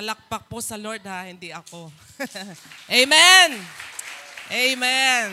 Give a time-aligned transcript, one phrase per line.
[0.00, 1.92] Palakpak po sa Lord ha, hindi ako.
[3.04, 3.60] Amen!
[4.48, 5.28] Amen!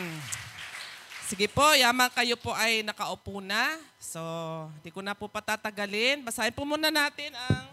[1.24, 3.80] Sige po, yaman kayo po ay nakaupo na.
[3.96, 4.20] So,
[4.76, 6.20] hindi ko na po patatagalin.
[6.20, 7.64] Basahin po muna natin ang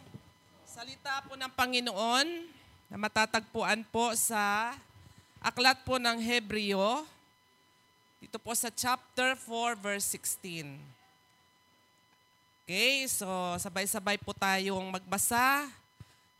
[0.64, 2.28] salita po ng Panginoon
[2.88, 4.72] na matatagpuan po sa
[5.44, 7.04] aklat po ng Hebreo.
[8.24, 10.80] Dito po sa chapter 4, verse 16.
[12.64, 13.28] Okay, so
[13.60, 15.68] sabay-sabay po tayong magbasa.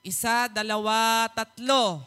[0.06, 1.98] Isa, dalawa, tatlo.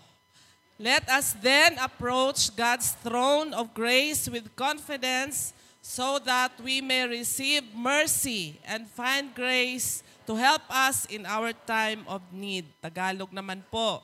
[0.79, 5.51] Let us then approach God's throne of grace with confidence
[5.83, 12.07] so that we may receive mercy and find grace to help us in our time
[12.07, 12.71] of need.
[12.79, 13.99] Tagalog naman po.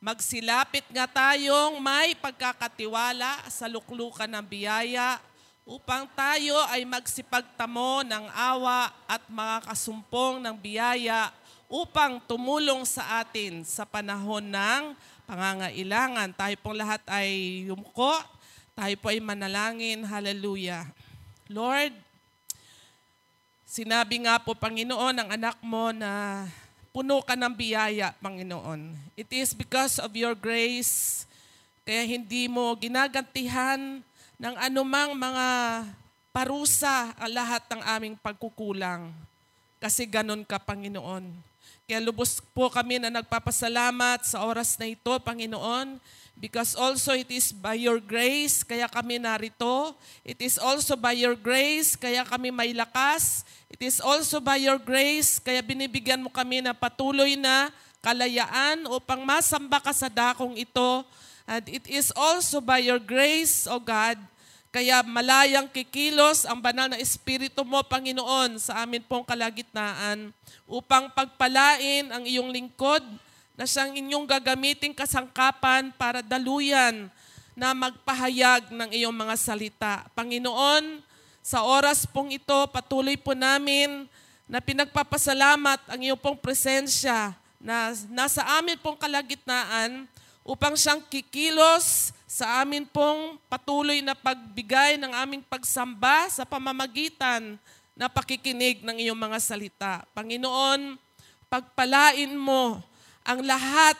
[0.00, 5.20] Magsilapit nga tayong may pagkakatiwala sa luklukan ng biyaya
[5.68, 11.28] upang tayo ay magsipagtamo ng awa at mga kasumpong ng biyaya
[11.68, 14.82] upang tumulong sa atin sa panahon ng
[15.24, 16.32] pangangailangan.
[16.36, 18.20] Tayo pong lahat ay yumko,
[18.76, 20.04] tayo po ay manalangin.
[20.04, 20.88] Hallelujah.
[21.48, 21.92] Lord,
[23.68, 26.44] sinabi nga po Panginoon ng anak mo na
[26.94, 28.94] puno ka ng biyaya, Panginoon.
[29.18, 31.26] It is because of your grace,
[31.82, 33.98] kaya hindi mo ginagantihan
[34.38, 35.48] ng anumang mga
[36.34, 39.10] parusa ang lahat ng aming pagkukulang.
[39.82, 41.53] Kasi ganon ka, Panginoon.
[41.84, 46.00] Kaya lubos po kami na nagpapasalamat sa oras na ito, Panginoon,
[46.32, 49.92] because also it is by your grace kaya kami narito.
[50.24, 53.44] It is also by your grace kaya kami may lakas.
[53.68, 57.68] It is also by your grace kaya binibigyan mo kami na patuloy na
[58.00, 61.04] kalayaan upang masamba ka sa dakong ito
[61.44, 64.16] And it is also by your grace, O God,
[64.74, 70.34] kaya malayang kikilos ang banal na Espiritu mo, Panginoon, sa amin pong kalagitnaan
[70.66, 73.06] upang pagpalain ang iyong lingkod
[73.54, 77.06] na siyang inyong gagamitin kasangkapan para daluyan
[77.54, 79.94] na magpahayag ng iyong mga salita.
[80.10, 80.98] Panginoon,
[81.38, 84.10] sa oras pong ito, patuloy po namin
[84.50, 87.30] na pinagpapasalamat ang iyong pong presensya
[87.62, 90.10] na nasa amin pong kalagitnaan
[90.44, 97.56] upang siyang kikilos sa amin pong patuloy na pagbigay ng aming pagsamba sa pamamagitan
[97.96, 99.92] na pakikinig ng iyong mga salita.
[100.12, 101.00] Panginoon,
[101.48, 102.82] pagpalain mo
[103.24, 103.96] ang lahat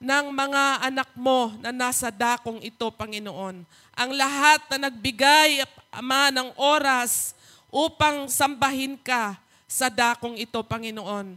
[0.00, 3.66] ng mga anak mo na nasa dakong ito, Panginoon.
[3.92, 7.34] Ang lahat na nagbigay, Ama, ng oras
[7.68, 9.36] upang sambahin ka
[9.66, 11.34] sa dakong ito, Panginoon.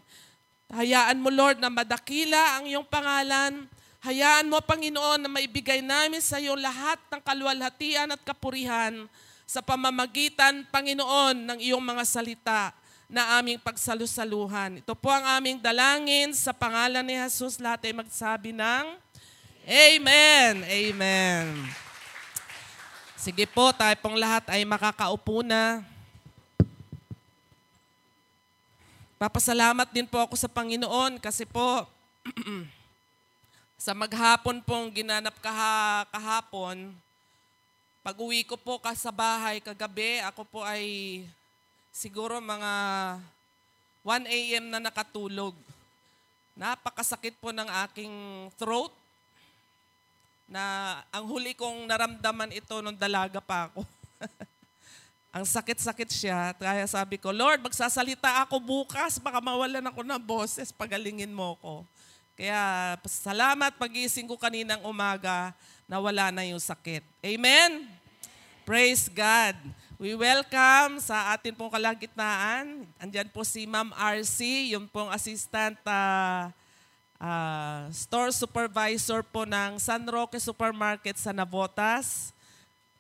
[0.71, 3.67] Hayaan mo, Lord, na madakila ang iyong pangalan,
[4.03, 9.07] Hayaan mo, Panginoon, na maibigay namin sa iyo lahat ng kaluwalhatian at kapurihan
[9.47, 12.75] sa pamamagitan, Panginoon, ng iyong mga salita
[13.07, 14.83] na aming pagsalusaluhan.
[14.83, 17.63] Ito po ang aming dalangin sa pangalan ni Jesus.
[17.63, 18.99] Lahat ay magsabi ng
[19.63, 20.67] Amen.
[20.67, 21.71] Amen.
[23.15, 25.79] Sige po, tayo pong lahat ay makakaupo na.
[29.15, 31.87] Papasalamat din po ako sa Panginoon kasi po
[33.83, 36.95] Sa maghapon pong ginanap kaha, kahapon,
[37.99, 41.19] pag uwi ko po ka sa bahay kagabi, ako po ay
[41.91, 42.71] siguro mga
[44.07, 44.65] 1 a.m.
[44.71, 45.51] na nakatulog.
[46.55, 48.15] Napakasakit po ng aking
[48.55, 48.95] throat
[50.47, 53.83] na ang huli kong naramdaman ito nung dalaga pa ako.
[55.35, 56.55] ang sakit-sakit siya.
[56.55, 61.83] Kaya sabi ko, Lord, magsasalita ako bukas, baka mawalan ako ng boses, pagalingin mo ko.
[62.33, 65.53] Kaya salamat pagising ko kaninang umaga
[65.85, 67.05] na wala na yung sakit.
[67.21, 67.85] Amen?
[68.65, 69.53] Praise God.
[70.01, 72.89] We welcome sa atin pong kalagitnaan.
[72.97, 76.49] Andyan po si Ma'am RC, yung pong assistant uh,
[77.21, 82.33] uh, store supervisor po ng San Roque Supermarket sa Navotas.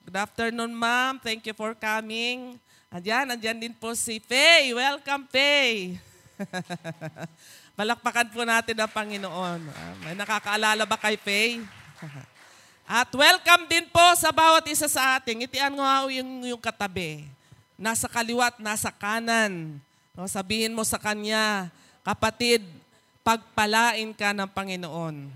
[0.03, 1.17] Good afternoon, ma'am.
[1.17, 2.59] Thank you for coming.
[2.93, 4.75] Andyan, andyan din po si Faye.
[4.75, 5.97] Welcome, Faye.
[7.73, 9.59] Balakpakan po natin ang Panginoon.
[9.65, 11.57] Uh, may nakakaalala ba kay Faye?
[12.85, 15.49] At welcome din po sa bawat isa sa ating.
[15.49, 17.25] Itian nga yung, yung katabi.
[17.73, 19.81] Nasa kaliwat, nasa kanan.
[20.13, 21.73] No, sabihin mo sa kanya,
[22.05, 22.61] kapatid,
[23.25, 25.33] pagpalain ka ng Panginoon.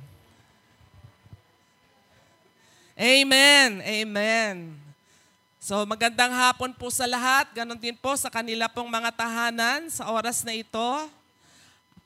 [2.93, 3.81] Amen.
[3.81, 4.77] Amen.
[5.57, 7.49] So magandang hapon po sa lahat.
[7.49, 11.16] Ganon din po sa kanila pong mga tahanan sa oras na ito.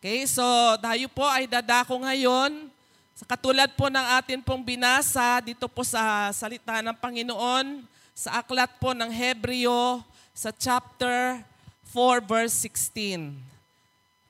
[0.02, 0.42] Okay, so
[0.82, 2.74] tayo po ay dadako ngayon
[3.14, 7.86] sa katulad po ng atin pong binasa dito po sa salita ng Panginoon
[8.18, 10.02] sa aklat po ng Hebreo
[10.34, 11.46] sa chapter
[11.94, 13.30] 4 verse 16.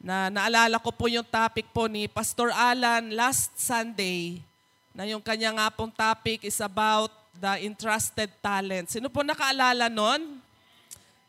[0.04, 4.44] na naalala ko po yung topic po ni Pastor Alan last Sunday
[4.92, 8.92] na yung kanya nga pong topic is about the entrusted talent.
[8.92, 10.36] Sino po nakaalala nun?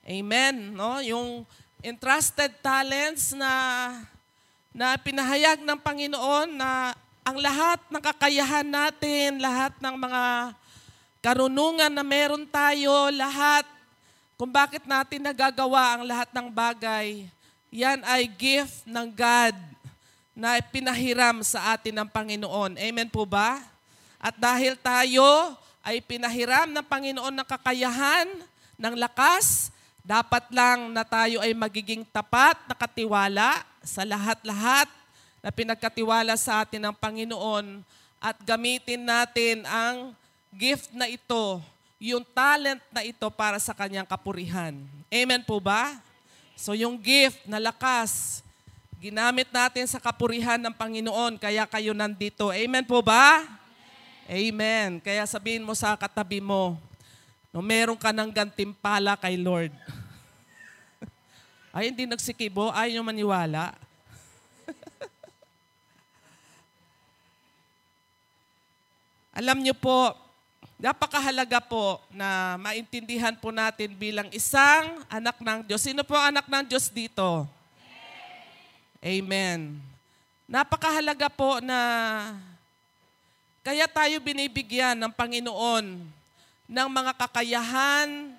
[0.02, 0.74] Amen.
[0.74, 0.98] No?
[0.98, 1.46] Yung
[1.78, 3.54] entrusted talents na
[4.72, 10.24] na pinahayag ng Panginoon na ang lahat ng kakayahan natin, lahat ng mga
[11.22, 13.62] karunungan na meron tayo, lahat
[14.34, 17.30] kung bakit natin nagagawa ang lahat ng bagay,
[17.70, 19.54] yan ay gift ng God
[20.34, 22.74] na pinahiram sa atin ng Panginoon.
[22.74, 23.62] Amen po ba?
[24.18, 25.54] At dahil tayo
[25.84, 28.26] ay pinahiram ng Panginoon ng kakayahan,
[28.74, 29.70] ng lakas,
[30.02, 34.90] dapat lang na tayo ay magiging tapat, nakatiwala sa lahat-lahat
[35.38, 37.86] na pinagkatiwala sa atin ng Panginoon
[38.18, 40.14] at gamitin natin ang
[40.54, 41.62] gift na ito,
[42.02, 44.74] yung talent na ito para sa kanyang kapurihan.
[45.06, 45.98] Amen po ba?
[46.58, 48.42] So yung gift na lakas,
[49.02, 52.50] ginamit natin sa kapurihan ng Panginoon, kaya kayo nandito.
[52.54, 53.42] Amen po ba?
[54.30, 55.02] Amen.
[55.02, 56.78] Kaya sabihin mo sa katabi mo,
[57.52, 59.70] no, meron ka ng gantimpala kay Lord.
[61.76, 63.76] Ay, hindi nagsikibo, ayaw nyo maniwala.
[69.38, 70.16] Alam niyo po,
[70.82, 75.78] Napakahalaga po na maintindihan po natin bilang isang anak ng Diyos.
[75.78, 77.46] Sino po anak ng Diyos dito?
[78.98, 79.78] Amen.
[80.50, 81.78] Napakahalaga po na
[83.62, 86.02] kaya tayo binibigyan ng Panginoon
[86.72, 88.32] ng mga kakayahan,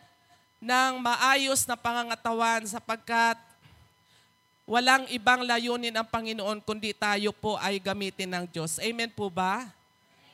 [0.57, 3.37] ng maayos na pangangatawan sapagkat
[4.65, 8.81] walang ibang layunin ang Panginoon kundi tayo po ay gamitin ng Diyos.
[8.81, 9.69] Amen po ba?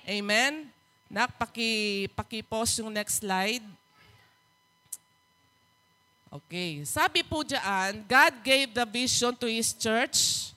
[0.07, 0.71] Amen?
[1.11, 3.65] Nak, paki, paki-post yung next slide.
[6.29, 6.85] Okay.
[6.85, 10.53] Sabi po dyan, God gave the vision to His church.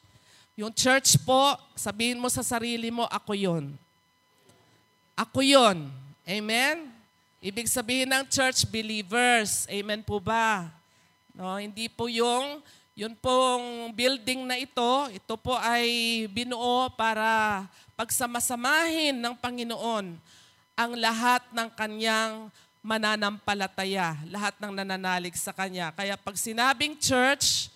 [0.53, 3.73] Yung church po, sabihin mo sa sarili mo, ako yon.
[5.17, 5.89] Ako yon.
[6.29, 6.92] Amen?
[7.43, 9.67] Ibig sabihin ng church believers.
[9.67, 10.71] Amen po ba?
[11.35, 12.63] No, hindi po yung
[12.95, 17.67] yun pong building na ito, ito po ay binuo para
[17.99, 20.15] pagsamasamahin ng Panginoon
[20.79, 22.47] ang lahat ng kanyang
[22.79, 25.91] mananampalataya, lahat ng nananalig sa kanya.
[25.99, 27.72] Kaya pag sinabing church,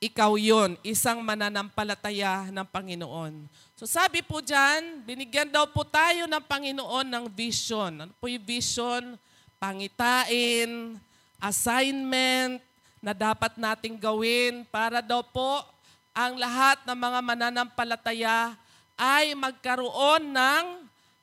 [0.00, 3.44] ikaw yon, isang mananampalataya ng Panginoon.
[3.76, 8.08] So sabi po dyan, binigyan daw po tayo ng Panginoon ng vision.
[8.08, 9.20] Ano po yung vision?
[9.60, 10.96] Pangitain,
[11.36, 12.64] assignment
[13.04, 15.68] na dapat nating gawin para daw po
[16.16, 18.56] ang lahat ng mga mananampalataya
[18.96, 20.64] ay magkaroon ng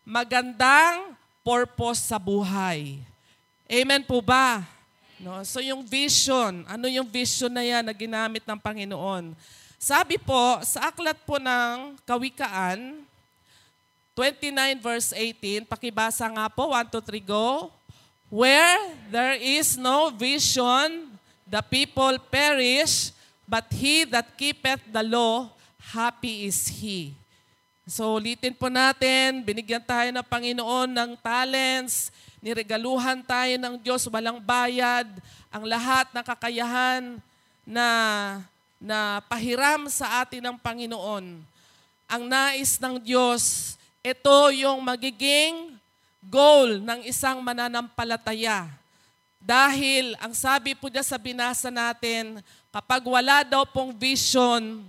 [0.06, 3.02] magandang purpose sa buhay.
[3.66, 4.77] Amen po ba?
[5.18, 5.42] No?
[5.42, 9.34] So yung vision, ano yung vision na yan na ginamit ng Panginoon?
[9.78, 13.02] Sabi po, sa aklat po ng Kawikaan,
[14.18, 17.70] 29 verse 18, pakibasa nga po, 1, 2, 3, go.
[18.30, 21.14] Where there is no vision,
[21.46, 23.14] the people perish,
[23.46, 25.50] but he that keepeth the law,
[25.94, 27.14] happy is he.
[27.88, 32.12] So ulitin po natin, binigyan tayo ng Panginoon ng talents,
[32.48, 35.04] niregaluhan tayo ng Diyos, walang bayad,
[35.52, 37.20] ang lahat ng kakayahan
[37.68, 37.88] na,
[38.80, 41.44] na pahiram sa atin ng Panginoon.
[42.08, 45.76] Ang nais ng Diyos, ito yung magiging
[46.24, 48.72] goal ng isang mananampalataya.
[49.44, 52.40] Dahil ang sabi po niya sa binasa natin,
[52.72, 54.88] kapag wala daw pong vision,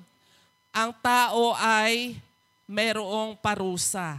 [0.71, 2.15] ang tao ay
[2.71, 4.15] mayroong parusa.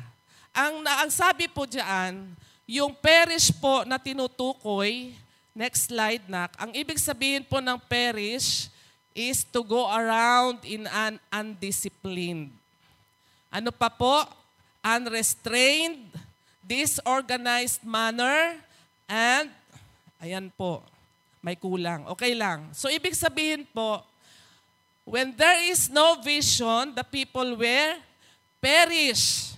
[0.52, 2.36] Ang, ang sabi po diyan,
[2.70, 5.18] yung perish po na tinutukoy,
[5.58, 8.70] next slide na, ang ibig sabihin po ng perish
[9.18, 12.54] is to go around in an undisciplined.
[13.50, 14.22] Ano pa po?
[14.86, 16.14] Unrestrained,
[16.62, 18.62] disorganized manner,
[19.10, 19.50] and,
[20.22, 20.86] ayan po,
[21.42, 22.06] may kulang.
[22.14, 22.70] Okay lang.
[22.78, 24.06] So, ibig sabihin po,
[25.10, 27.98] when there is no vision, the people were
[28.62, 29.58] perish.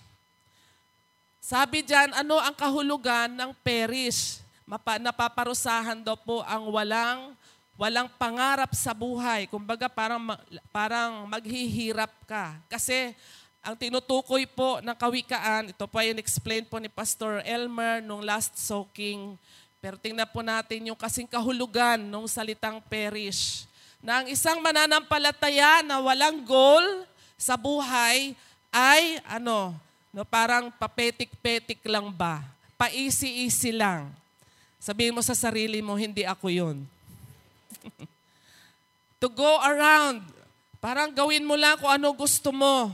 [1.51, 4.39] Sabi diyan, ano ang kahulugan ng perish?
[4.63, 7.35] Mapa, napaparusahan daw po ang walang
[7.75, 9.51] walang pangarap sa buhay.
[9.51, 10.31] Kumbaga parang
[10.71, 12.55] parang maghihirap ka.
[12.71, 13.11] Kasi
[13.59, 18.55] ang tinutukoy po ng kawikaan, ito po yung explain po ni Pastor Elmer nung last
[18.55, 19.35] soaking.
[19.83, 23.67] Pero tingnan po natin yung kasing kahulugan ng salitang perish.
[23.99, 27.03] Na ang isang mananampalataya na walang goal
[27.35, 28.39] sa buhay
[28.71, 29.75] ay ano,
[30.11, 32.43] no, parang papetik-petik lang ba?
[32.75, 34.11] Paisi-isi lang.
[34.77, 36.77] Sabihin mo sa sarili mo, hindi ako yun.
[39.21, 40.21] to go around,
[40.81, 42.89] Parang gawin mo lang kung ano gusto mo.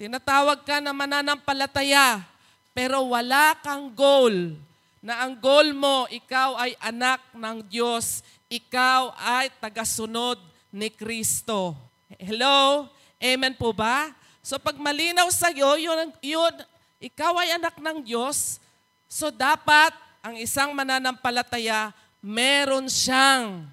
[0.00, 2.24] Tinatawag ka na mananampalataya,
[2.72, 4.56] pero wala kang goal.
[5.04, 8.24] Na ang goal mo, ikaw ay anak ng Diyos.
[8.48, 10.40] Ikaw ay tagasunod
[10.72, 11.76] ni Kristo.
[12.16, 12.88] Hello?
[13.20, 14.08] Amen po ba?
[14.46, 16.54] So pag malinaw sa iyo, yun, yun,
[17.02, 18.62] ikaw ay anak ng Diyos,
[19.10, 19.90] so dapat
[20.22, 21.90] ang isang mananampalataya,
[22.22, 23.66] meron siyang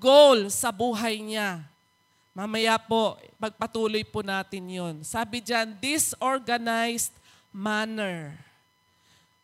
[0.00, 1.60] goal sa buhay niya.
[2.32, 4.96] Mamaya po, pagpatuloy po natin yon.
[5.04, 7.12] Sabi dyan, disorganized
[7.52, 8.32] manner.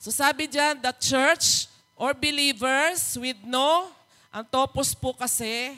[0.00, 3.92] So sabi dyan, the church or believers with no,
[4.32, 5.76] ang topos po kasi,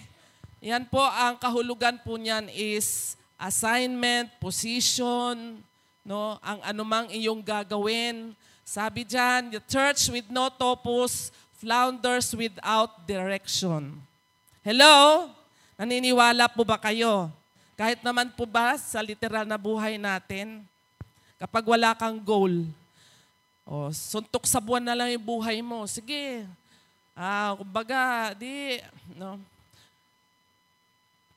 [0.62, 5.64] yan po ang kahulugan po niyan is assignment, position,
[6.04, 8.36] no, ang anumang iyong gagawin.
[8.60, 13.96] Sabi dyan, the church with no topos, flounders without direction.
[14.60, 15.28] Hello?
[15.80, 17.32] Naniniwala po ba kayo?
[17.80, 20.60] Kahit naman po ba sa literal na buhay natin,
[21.40, 22.68] kapag wala kang goal,
[23.64, 26.44] o suntok sa buwan na lang yung buhay mo, sige,
[27.16, 28.84] ah, kumbaga, di,
[29.16, 29.40] no,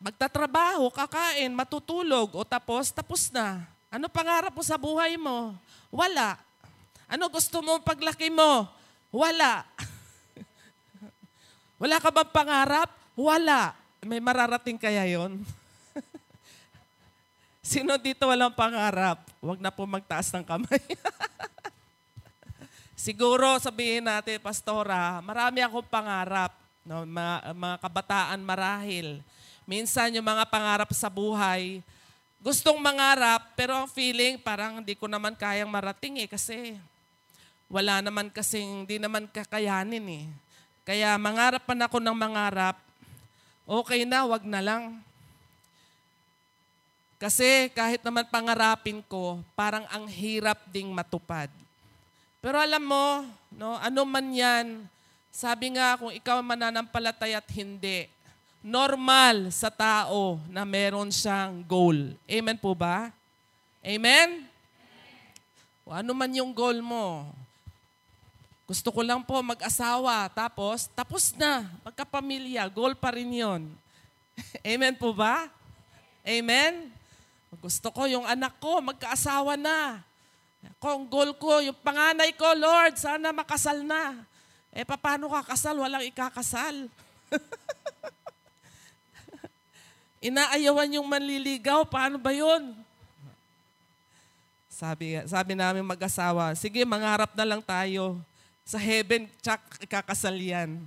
[0.03, 3.63] magtatrabaho, kakain, matutulog, o tapos, tapos na.
[3.87, 5.55] Ano pangarap mo sa buhay mo?
[5.87, 6.35] Wala.
[7.07, 8.67] Ano gusto mo paglaki mo?
[9.15, 9.63] Wala.
[11.81, 12.89] Wala ka bang pangarap?
[13.15, 13.71] Wala.
[14.03, 15.39] May mararating kaya yon?
[17.63, 19.23] Sino dito walang pangarap?
[19.39, 20.83] Huwag na po magtaas ng kamay.
[23.07, 26.51] Siguro sabihin natin, Pastora, marami akong pangarap.
[26.83, 29.23] No, mga, mga kabataan marahil.
[29.63, 31.79] Minsan yung mga pangarap sa buhay,
[32.43, 36.75] gustong mangarap, pero ang feeling parang hindi ko naman kayang marating eh kasi
[37.71, 40.25] wala naman kasing, hindi naman kakayanin eh.
[40.83, 42.75] Kaya mangarap pa na ako ng mangarap,
[43.63, 44.99] okay na, wag na lang.
[47.15, 51.47] Kasi kahit naman pangarapin ko, parang ang hirap ding matupad.
[52.43, 53.23] Pero alam mo,
[53.55, 54.83] no, ano man yan,
[55.33, 58.11] sabi nga kung ikaw mananampalataya at hindi,
[58.63, 62.15] normal sa tao na meron siyang goal.
[62.23, 63.11] Amen po ba?
[63.83, 64.47] Amen?
[65.83, 67.27] O ano man yung goal mo.
[68.63, 73.67] Gusto ko lang po mag-asawa, tapos, tapos na, magkapamilya, goal pa rin yon.
[74.63, 75.51] Amen po ba?
[76.23, 76.87] Amen?
[77.59, 79.99] Gusto ko yung anak ko, magkaasawa na.
[80.79, 84.15] Kung goal ko, yung panganay ko, Lord, sana makasal na.
[84.71, 85.75] Eh, paano kakasal?
[85.75, 86.87] Walang ikakasal.
[90.23, 92.71] Inaayawan yung manliligaw, paano ba yun?
[94.71, 98.23] Sabi, sabi namin mag-asawa, sige, mangarap na lang tayo.
[98.63, 100.79] Sa heaven, tsak, ikakasal yan.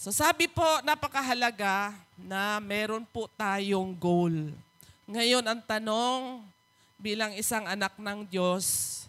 [0.00, 4.56] So sabi po, napakahalaga na meron po tayong goal.
[5.04, 6.40] Ngayon, ang tanong,
[6.96, 9.04] bilang isang anak ng Diyos,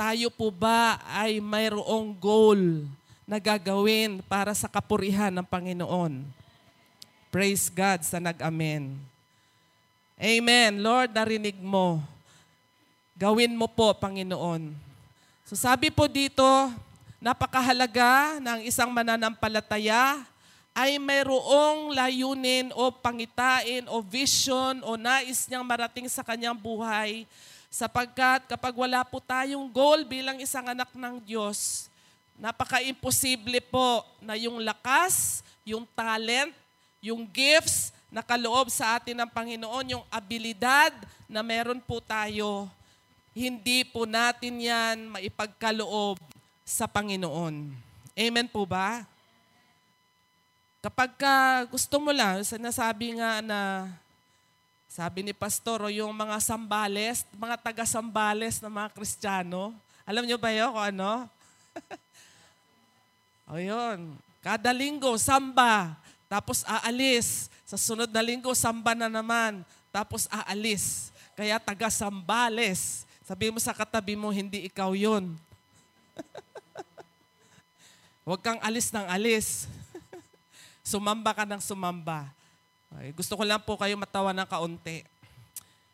[0.00, 2.88] tayo po ba ay mayroong goal
[3.28, 6.35] na gagawin para sa kapurihan ng Panginoon?
[7.28, 8.94] Praise God sa nag-amen.
[10.16, 10.72] Amen.
[10.80, 12.00] Lord, narinig mo.
[13.18, 14.72] Gawin mo po, Panginoon.
[15.46, 16.44] So sabi po dito,
[17.20, 20.22] napakahalaga ng isang mananampalataya
[20.76, 27.24] ay mayroong layunin o pangitain o vision o nais niyang marating sa kanyang buhay
[27.72, 31.88] sapagkat kapag wala po tayong goal bilang isang anak ng Diyos,
[32.36, 36.52] napaka-imposible po na yung lakas, yung talent,
[37.00, 40.94] yung gifts na kaloob sa atin ng Panginoon, yung abilidad
[41.28, 42.70] na meron po tayo,
[43.36, 46.16] hindi po natin yan maipagkaloob
[46.64, 47.68] sa Panginoon.
[48.16, 49.04] Amen po ba?
[50.80, 53.90] Kapag ka gusto mo lang, sinasabi nga na,
[54.86, 59.74] sabi ni Pastor, o yung mga sambales, mga taga-sambales ng mga Kristiyano,
[60.06, 61.12] alam nyo ba yun kung ano?
[63.50, 67.46] o yun, kada linggo, samba, tapos aalis.
[67.66, 71.10] Sa sunod na linggo, samba na naman, tapos aalis.
[71.34, 73.02] Kaya taga-sambales.
[73.26, 75.34] Sabi mo sa katabi mo, hindi ikaw yun.
[78.26, 79.66] Huwag kang alis ng alis.
[80.86, 82.30] Sumamba ka ng sumamba.
[82.94, 85.02] Okay, gusto ko lang po kayo matawa ng kaunti.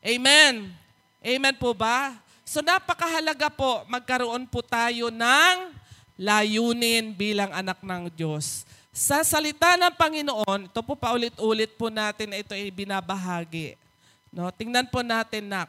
[0.05, 0.69] Amen.
[1.25, 2.21] Amen po ba?
[2.45, 5.73] So napakahalaga po, magkaroon po tayo ng
[6.21, 8.69] layunin bilang anak ng Diyos.
[8.93, 13.73] Sa salita ng Panginoon, ito po paulit-ulit po natin na ito ay binabahagi.
[14.29, 15.65] No, tingnan po natin na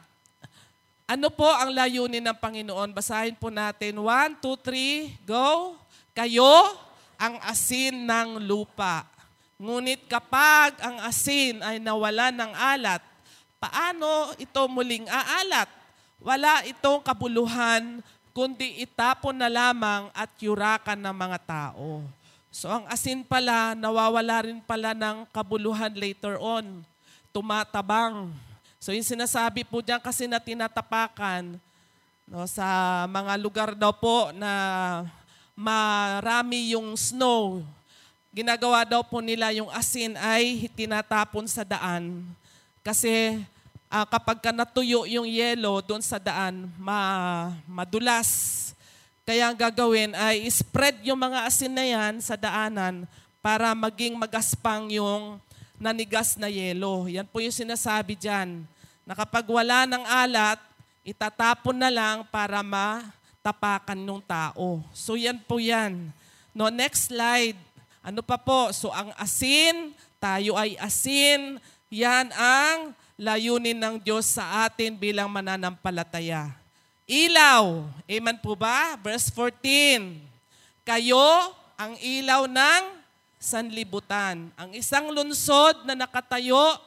[1.08, 2.92] ano po ang layunin ng Panginoon?
[2.92, 3.96] Basahin po natin.
[3.96, 5.72] One, two, three, go.
[6.12, 6.76] Kayo
[7.16, 9.08] ang asin ng lupa.
[9.56, 13.00] Ngunit kapag ang asin ay nawala ng alat,
[13.56, 15.72] paano ito muling aalat?
[16.20, 18.04] Wala itong kabuluhan,
[18.36, 22.04] kundi itapon na lamang at yurakan ng mga tao.
[22.54, 26.86] So ang asin pala, nawawala rin pala ng kabuluhan later on.
[27.34, 28.30] Tumatabang.
[28.78, 31.58] So yung sinasabi po diyan kasi na tinatapakan
[32.30, 32.62] no, sa
[33.10, 35.02] mga lugar daw po na
[35.58, 37.58] marami yung snow,
[38.30, 42.22] ginagawa daw po nila yung asin ay tinatapon sa daan.
[42.86, 43.42] Kasi
[43.90, 48.63] uh, kapag ka natuyo yung yelo doon sa daan, ma, madulas.
[49.24, 53.08] Kaya ang gagawin ay spread yung mga asin na yan sa daanan
[53.40, 55.40] para maging magaspang yung
[55.80, 57.08] nanigas na yelo.
[57.08, 58.68] Yan po yung sinasabi dyan.
[59.08, 60.60] Na kapag wala ng alat,
[61.04, 64.84] itatapon na lang para matapakan ng tao.
[64.92, 66.12] So yan po yan.
[66.52, 67.56] No, next slide.
[68.04, 68.76] Ano pa po?
[68.76, 71.56] So ang asin, tayo ay asin.
[71.88, 76.63] Yan ang layunin ng Diyos sa atin bilang mananampalataya.
[77.04, 77.84] Ilaw.
[78.08, 78.96] Amen po ba?
[78.96, 80.24] Verse 14.
[80.88, 82.82] Kayo ang ilaw ng
[83.36, 84.48] sanlibutan.
[84.56, 86.80] Ang isang lunsod na nakatayo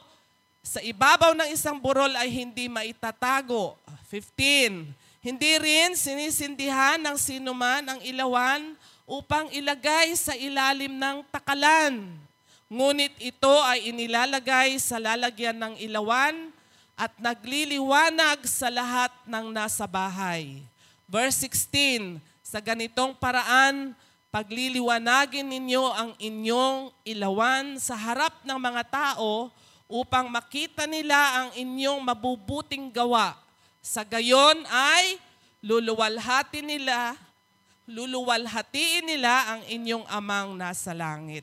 [0.58, 3.78] sa ibabaw ng isang burol ay hindi maitatago.
[4.10, 4.90] 15.
[5.22, 8.74] Hindi rin sinisindihan ng sinuman ang ilawan
[9.06, 12.10] upang ilagay sa ilalim ng takalan.
[12.66, 16.47] Ngunit ito ay inilalagay sa lalagyan ng ilawan
[16.98, 20.58] at nagliliwanag sa lahat ng nasa bahay.
[21.06, 23.94] Verse 16, sa ganitong paraan,
[24.34, 29.54] pagliliwanagin ninyo ang inyong ilawan sa harap ng mga tao
[29.86, 33.38] upang makita nila ang inyong mabubuting gawa.
[33.78, 35.22] Sa gayon ay
[35.62, 37.14] luluwalhati nila
[37.88, 41.40] luluwalhatiin nila ang inyong amang nasa langit.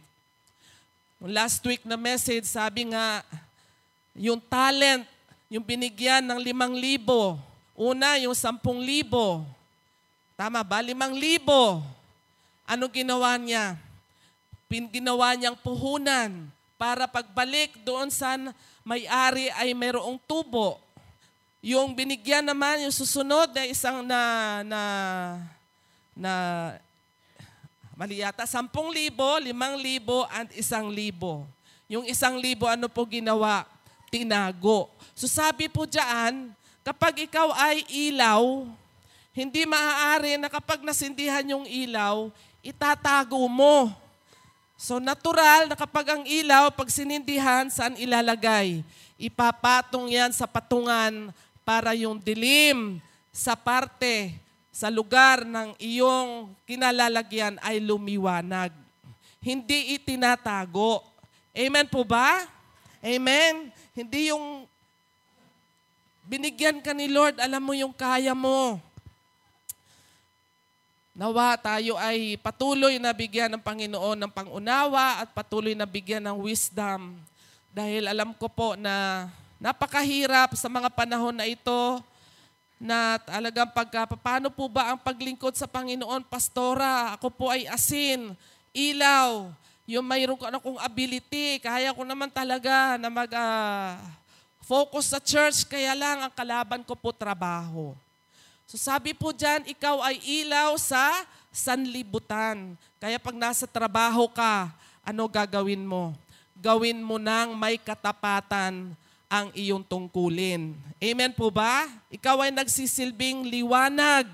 [1.17, 3.25] Last week na message, sabi nga,
[4.13, 5.09] yung talent,
[5.49, 7.37] yung binigyan ng limang libo.
[7.75, 9.43] Una, yung sampung libo.
[10.33, 10.81] Tama ba?
[10.81, 11.83] Limang libo.
[12.65, 13.77] Ano ginawa niya?
[14.67, 18.35] Ginawa niyang puhunan para pagbalik doon sa
[18.83, 20.81] may-ari ay mayroong tubo.
[21.65, 24.21] Yung binigyan naman, yung susunod ay isang na,
[24.61, 24.81] na
[26.15, 26.33] na
[27.95, 28.71] mali yata, 10,000,
[29.11, 29.51] 5,000,
[30.31, 31.47] and 1,000.
[31.91, 33.67] Yung 1,000, ano po ginawa?
[34.15, 34.87] Tinago.
[35.11, 36.55] So sabi po dyan,
[36.87, 38.63] kapag ikaw ay ilaw,
[39.35, 42.31] hindi maaari na kapag nasindihan yung ilaw,
[42.63, 43.91] itatago mo.
[44.79, 48.87] So natural na kapag ang ilaw, pag sinindihan, saan ilalagay?
[49.19, 51.35] Ipapatong yan sa patungan
[51.67, 53.03] para yung dilim
[53.35, 54.31] sa parte
[54.71, 58.71] sa lugar ng iyong kinalalagyan ay lumiwanag.
[59.43, 61.03] Hindi itinatago.
[61.51, 62.47] Amen po ba?
[63.03, 63.74] Amen?
[63.95, 64.67] Hindi yung
[66.27, 68.75] binigyan ka ni Lord, alam mo yung kaya mo.
[71.15, 76.43] Nawa tayo ay patuloy na bigyan ng Panginoon ng pangunawa at patuloy na bigyan ng
[76.43, 77.15] wisdom.
[77.71, 79.27] Dahil alam ko po na
[79.63, 82.03] napakahirap sa mga panahon na ito
[82.75, 87.15] na talagang pagka, paano po ba ang paglingkod sa Panginoon, Pastora?
[87.15, 88.35] Ako po ay asin,
[88.75, 89.55] ilaw,
[89.85, 94.01] yung mayroon ko ano kong ability, kaya ko naman talaga na mag uh,
[94.65, 97.93] focus sa church, kaya lang ang kalaban ko po trabaho.
[98.65, 102.73] So sabi po dyan, ikaw ay ilaw sa sanlibutan.
[102.97, 104.73] Kaya pag nasa trabaho ka,
[105.05, 106.17] ano gagawin mo?
[106.57, 108.89] Gawin mo nang may katapatan
[109.29, 110.73] ang iyong tungkulin.
[110.97, 111.85] Amen po ba?
[112.09, 114.25] Ikaw ay nagsisilbing liwanag.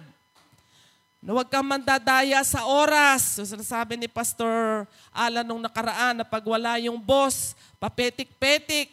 [1.22, 3.38] Na huwag kang mandadaya sa oras.
[3.38, 8.90] So, sinasabi ni Pastor Alan nung nakaraan na pag wala yung boss, papetik-petik.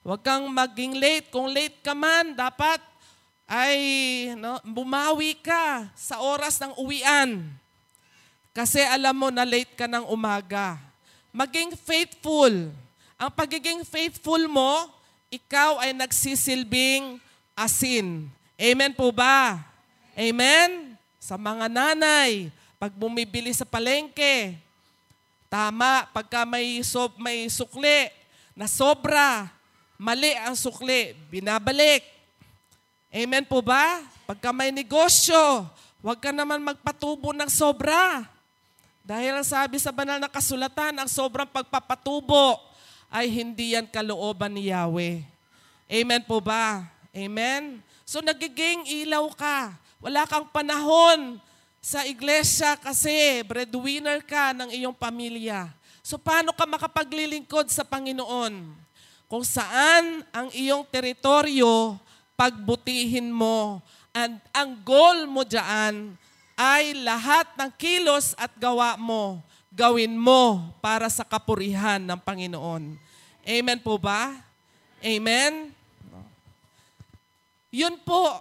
[0.00, 1.28] Huwag kang maging late.
[1.28, 2.80] Kung late ka man, dapat
[3.44, 3.76] ay
[4.40, 7.44] no, bumawi ka sa oras ng uwian.
[8.56, 10.80] Kasi alam mo na late ka ng umaga.
[11.36, 12.72] Maging faithful.
[13.20, 14.88] Ang pagiging faithful mo,
[15.28, 17.20] ikaw ay nagsisilbing
[17.52, 18.24] asin.
[18.56, 19.60] Amen po ba?
[20.16, 20.85] Amen?
[21.20, 24.56] Sa mga nanay, pag bumibili sa palengke,
[25.48, 28.12] tama, pagka may, so, may sukli
[28.52, 29.48] na sobra,
[29.96, 32.04] mali ang sukli, binabalik.
[33.08, 34.04] Amen po ba?
[34.28, 35.64] Pagka may negosyo,
[36.04, 38.28] huwag ka naman magpatubo ng sobra.
[39.06, 42.58] Dahil ang sabi sa banal na kasulatan, ang sobrang pagpapatubo
[43.06, 45.22] ay hindi yan kalooban ni Yahweh.
[45.86, 46.82] Amen po ba?
[47.14, 47.78] Amen?
[48.02, 49.78] So nagiging ilaw ka.
[50.00, 51.40] Wala kang panahon
[51.80, 55.70] sa iglesia kasi breadwinner ka ng iyong pamilya.
[56.02, 58.74] So paano ka makapaglilingkod sa Panginoon?
[59.26, 61.98] Kung saan ang iyong teritoryo,
[62.38, 63.82] pagbutihin mo.
[64.14, 66.14] And ang goal mo dyan
[66.56, 69.42] ay lahat ng kilos at gawa mo,
[69.74, 72.96] gawin mo para sa kapurihan ng Panginoon.
[73.42, 74.32] Amen po ba?
[75.04, 75.74] Amen?
[77.74, 78.40] Yun po.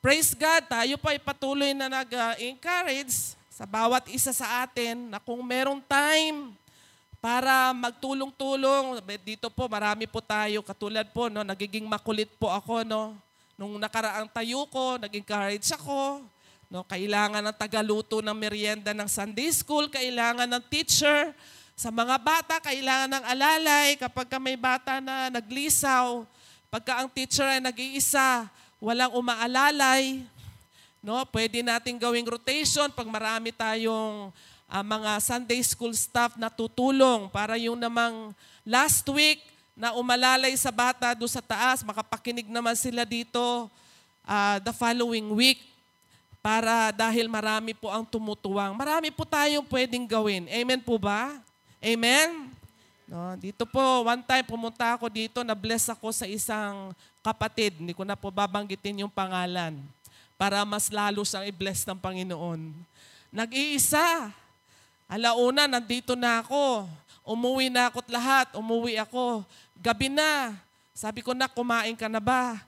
[0.00, 5.44] Praise God, tayo pa ay patuloy na nag-encourage sa bawat isa sa atin na kung
[5.44, 6.56] merong time
[7.20, 13.12] para magtulong-tulong, dito po marami po tayo, katulad po, no, nagiging makulit po ako, no,
[13.60, 16.24] nung nakaraang tayo ko, nag-encourage ako,
[16.72, 21.36] no, kailangan ng tagaluto ng merienda ng Sunday School, kailangan ng teacher,
[21.76, 26.24] sa mga bata, kailangan ng alalay, kapag may bata na naglisaw,
[26.72, 28.48] pagka ang teacher ay nag-iisa,
[28.80, 30.24] walang umaalalay,
[31.04, 31.20] no?
[31.28, 34.32] Pwede nating gawing rotation pag marami tayong
[34.66, 38.32] uh, mga Sunday school staff na tutulong para yung namang
[38.64, 39.44] last week
[39.76, 43.68] na umalalay sa bata do sa taas, makapakinig naman sila dito
[44.24, 45.60] uh, the following week
[46.40, 48.72] para dahil marami po ang tumutuwang.
[48.72, 50.48] Marami po tayong pwedeng gawin.
[50.48, 51.36] Amen po ba?
[51.80, 52.59] Amen?
[53.10, 56.94] No, dito po, one time pumunta ako dito, na-bless ako sa isang
[57.26, 57.82] kapatid.
[57.82, 59.74] Hindi ko na po babanggitin yung pangalan
[60.38, 62.70] para mas lalo siyang i-bless ng Panginoon.
[63.34, 64.30] Nag-iisa.
[65.10, 66.86] Alauna, nandito na ako.
[67.26, 68.54] Umuwi na ako't lahat.
[68.54, 69.42] Umuwi ako.
[69.74, 70.54] Gabi na.
[70.94, 72.62] Sabi ko na, kumain ka na ba?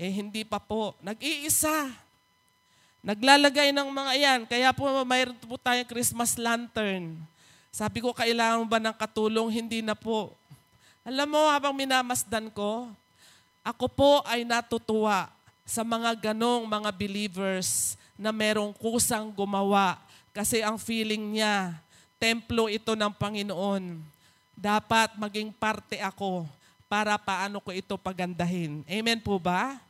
[0.00, 0.96] Eh, hindi pa po.
[1.04, 1.92] Nag-iisa.
[3.04, 4.40] Naglalagay ng mga yan.
[4.48, 7.20] Kaya po, mayroon po tayong Christmas lantern.
[7.74, 9.50] Sabi ko, kailangan ba ng katulong?
[9.50, 10.30] Hindi na po.
[11.02, 12.86] Alam mo, habang minamasdan ko,
[13.66, 15.26] ako po ay natutuwa
[15.66, 19.98] sa mga ganong mga believers na merong kusang gumawa
[20.30, 21.74] kasi ang feeling niya,
[22.14, 23.98] templo ito ng Panginoon.
[24.54, 26.46] Dapat maging parte ako
[26.86, 28.86] para paano ko ito pagandahin.
[28.86, 29.82] Amen po ba?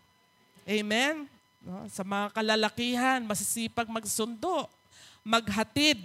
[0.64, 1.28] Amen?
[1.60, 1.84] No?
[1.92, 4.72] Sa mga kalalakihan, masisipag magsundo,
[5.20, 6.00] maghatid.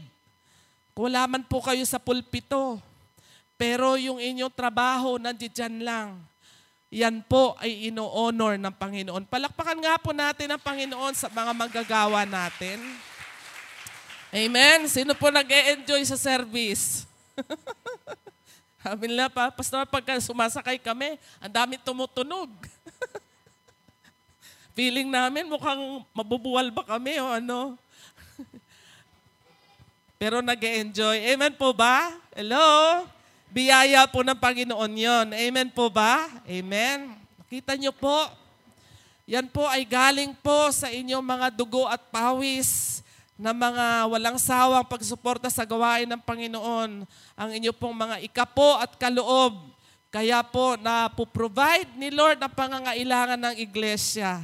[0.99, 2.75] Wala man po kayo sa pulpito,
[3.55, 6.19] pero yung inyong trabaho nandiyan lang
[6.89, 9.29] yan po ay ino-honor ng Panginoon.
[9.29, 12.81] Palakpakan nga po natin ang Panginoon sa mga magagawa natin.
[14.33, 14.89] Amen?
[14.89, 17.05] Sino po nag enjoy sa service?
[18.81, 22.49] Sabi nila pa, Pastor, pagka sumasakay kami, ang dami tumutunog.
[24.77, 27.77] Feeling namin mukhang mabubuwal ba kami o ano.
[30.19, 32.11] Pero nag enjoy Amen po ba?
[32.35, 33.07] Hello?
[33.55, 35.27] Biyaya po ng Panginoon yon.
[35.31, 36.27] Amen po ba?
[36.43, 37.15] Amen.
[37.47, 38.27] Kita niyo po,
[39.23, 42.99] yan po ay galing po sa inyong mga dugo at pawis
[43.39, 47.07] na mga walang sawang pagsuporta sa gawain ng Panginoon.
[47.39, 49.71] Ang inyo pong mga ikapo at kaloob.
[50.11, 54.43] Kaya po na provide ni Lord ang pangangailangan ng iglesia.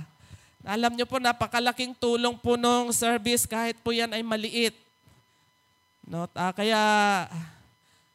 [0.63, 4.84] Alam niyo po, napakalaking tulong po nung service kahit po yan ay maliit.
[6.05, 6.29] No?
[6.29, 6.77] Uh, kaya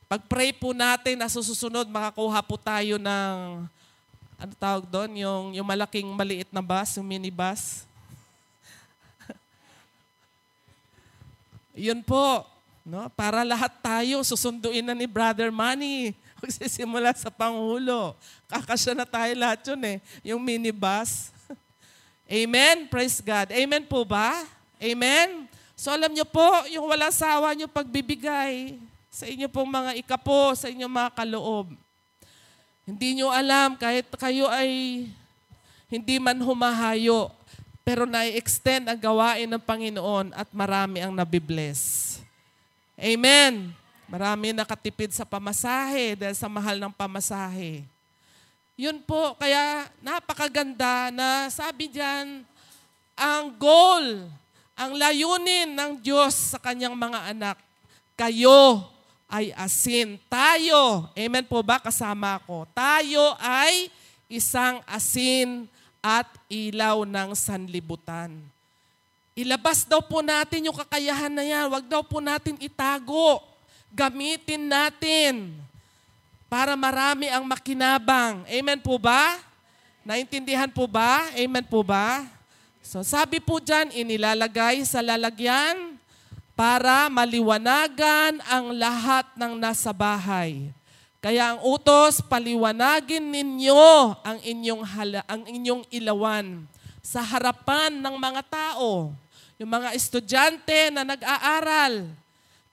[0.07, 3.37] pag-pray po natin na susunod, makakuha po tayo ng,
[4.39, 7.83] ano tawag doon, yung, yung malaking maliit na bus, yung minibus.
[11.91, 12.47] Yun po,
[12.87, 13.11] no?
[13.11, 16.15] para lahat tayo susunduin na ni Brother Manny.
[16.43, 18.15] Magsisimula sa Pangulo.
[18.47, 19.99] Kakasya na tayo lahat yun eh,
[20.31, 21.35] yung minibus.
[22.31, 22.87] Amen?
[22.87, 23.51] Praise God.
[23.51, 24.47] Amen po ba?
[24.79, 25.50] Amen?
[25.81, 28.77] So alam nyo po, yung walang sawa nyo pagbibigay,
[29.09, 31.73] sa inyo pong mga ikapo, sa inyong mga kaloob.
[32.85, 35.09] Hindi nyo alam, kahit kayo ay
[35.89, 37.33] hindi man humahayo,
[37.81, 42.21] pero na-extend ang gawain ng Panginoon at marami ang nabibless.
[43.01, 43.73] Amen.
[44.05, 47.89] Marami nakatipid sa pamasahe dahil sa mahal ng pamasahe.
[48.77, 52.45] Yun po, kaya napakaganda na sabi diyan,
[53.17, 54.29] ang goal,
[54.81, 57.61] ang layunin ng Diyos sa kanyang mga anak,
[58.17, 58.89] kayo
[59.29, 60.17] ay asin.
[60.25, 62.65] Tayo, amen po ba kasama ko?
[62.73, 63.93] Tayo ay
[64.33, 65.69] isang asin
[66.01, 68.33] at ilaw ng sanlibutan.
[69.37, 71.69] Ilabas daw po natin yung kakayahan na yan.
[71.69, 73.45] Huwag daw po natin itago.
[73.93, 75.53] Gamitin natin
[76.49, 78.49] para marami ang makinabang.
[78.49, 79.37] Amen po ba?
[80.09, 81.29] Naintindihan po ba?
[81.37, 82.40] Amen po ba?
[82.91, 85.95] So sabi po dyan, inilalagay sa lalagyan
[86.59, 90.75] para maliwanagan ang lahat ng nasa bahay.
[91.23, 96.67] Kaya ang utos, paliwanagin ninyo ang inyong, hala, ang inyong ilawan
[96.99, 99.15] sa harapan ng mga tao.
[99.63, 102.11] Yung mga estudyante na nag-aaral,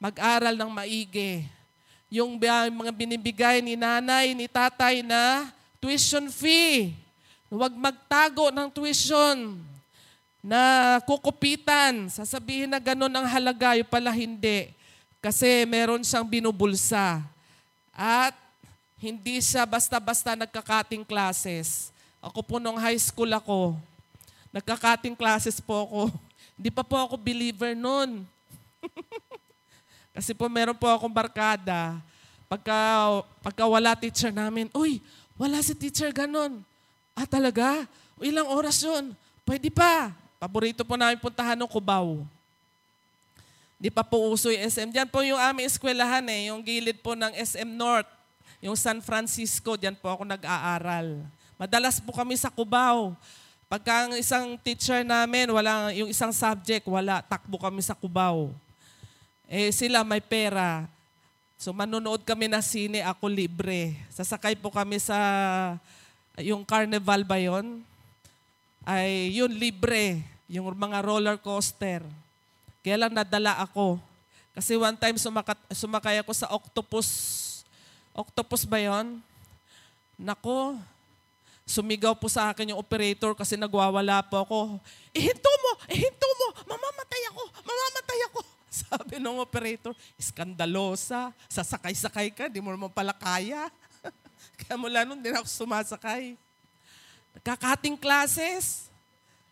[0.01, 1.45] mag-aral ng maigi.
[2.09, 6.97] yung mga binibigay ni nanay, ni tatay na tuition fee.
[7.53, 9.76] Huwag magtago ng tuition
[10.43, 12.09] na kukupitan.
[12.09, 14.73] Sasabihin na ganun ang halaga, yung pala hindi.
[15.21, 17.21] Kasi meron siyang binubulsa.
[17.93, 18.33] At
[18.97, 21.93] hindi siya basta-basta nagkakating classes.
[22.21, 23.77] Ako po nung high school ako,
[24.49, 26.01] nagkakating classes po ako.
[26.57, 28.25] Hindi pa po ako believer noon.
[30.17, 32.01] Kasi po meron po akong barkada.
[32.49, 32.73] Pagka,
[33.45, 34.97] pagka wala teacher namin, uy,
[35.37, 36.65] wala si teacher ganon.
[37.13, 37.85] Ah, talaga?
[38.17, 39.13] Ilang oras yun?
[39.45, 40.09] Pwede pa.
[40.37, 42.21] Paborito po namin puntahan ng Cubao.
[43.77, 44.89] Di pa po uso yung SM.
[44.93, 48.09] Diyan po yung aming eskwelahan eh, yung gilid po ng SM North,
[48.61, 51.21] yung San Francisco, diyan po ako nag-aaral.
[51.57, 53.17] Madalas po kami sa Cubao.
[53.65, 58.53] Pagka ang isang teacher namin, wala, yung isang subject, wala, takbo kami sa Cubao.
[59.49, 60.85] Eh sila may pera.
[61.57, 63.97] So manonood kami na sine, ako libre.
[64.13, 65.17] Sasakay po kami sa,
[66.37, 67.81] yung carnival ba yon?
[68.87, 70.23] Ay yun, libre.
[70.47, 71.99] Yung mga roller coaster.
[72.79, 73.99] Kaya lang nadala ako.
[74.55, 77.09] Kasi one time sumakat, sumakay ako sa octopus.
[78.15, 79.19] Octopus ba yon?
[80.15, 80.79] Nako,
[81.67, 84.59] sumigaw po sa akin yung operator kasi nagwawala po ako.
[85.11, 85.71] Ihinto mo!
[85.91, 86.47] Ihinto mo!
[86.63, 87.43] Mamamatay ako!
[87.67, 88.39] Mamamatay ako!
[88.87, 93.67] Sabi ng operator, iskandalosa, sasakay-sakay ka, di mo naman pala kaya.
[94.63, 96.39] Kaya mula nun, din ako sumasakay.
[97.37, 98.89] Nagkakating classes.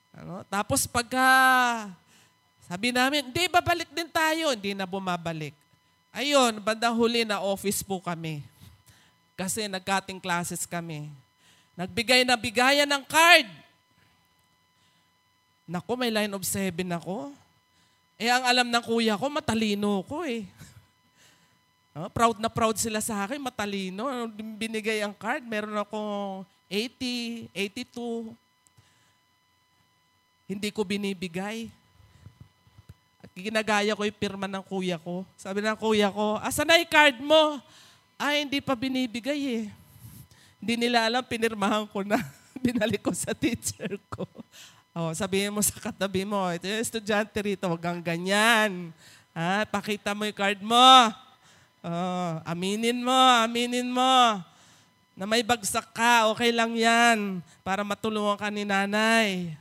[0.09, 0.41] Ano?
[0.49, 1.21] Tapos pagka,
[2.65, 4.57] sabi namin, hindi, babalik din tayo.
[4.57, 5.53] Hindi na bumabalik.
[6.09, 8.41] Ayun, bandang huli na office po kami.
[9.37, 11.13] Kasi nagkating classes kami.
[11.77, 13.45] Nagbigay na bigayan ng card.
[15.69, 17.29] Nako, may line of seven ako.
[18.17, 20.41] Eh, ang alam ng kuya ko, matalino ko eh.
[21.95, 24.27] No, proud na proud sila sa akin, matalino.
[24.59, 28.33] Binigay ang card, meron akong 80, 82.
[30.45, 31.69] Hindi ko binibigay.
[33.35, 35.27] Ginagaya ko yung pirma ng kuya ko.
[35.35, 37.59] Sabi ng kuya ko, asan na yung card mo?
[38.15, 39.65] Ay, hindi pa binibigay eh.
[40.63, 42.15] Hindi nila alam, pinirmahan ko na.
[42.63, 44.23] Binalik ko sa teacher ko.
[44.95, 48.95] Oh, sabihin mo sa katabi mo, ito yung estudyante rito, wag kang ganyan.
[49.35, 49.67] Ha?
[49.67, 51.11] Pakita mo yung card mo.
[51.83, 54.39] Oh, aminin mo, aminin mo.
[55.15, 57.39] Na may bagsak ka, okay lang yan.
[57.63, 59.55] Para matulungan ka ni nanay.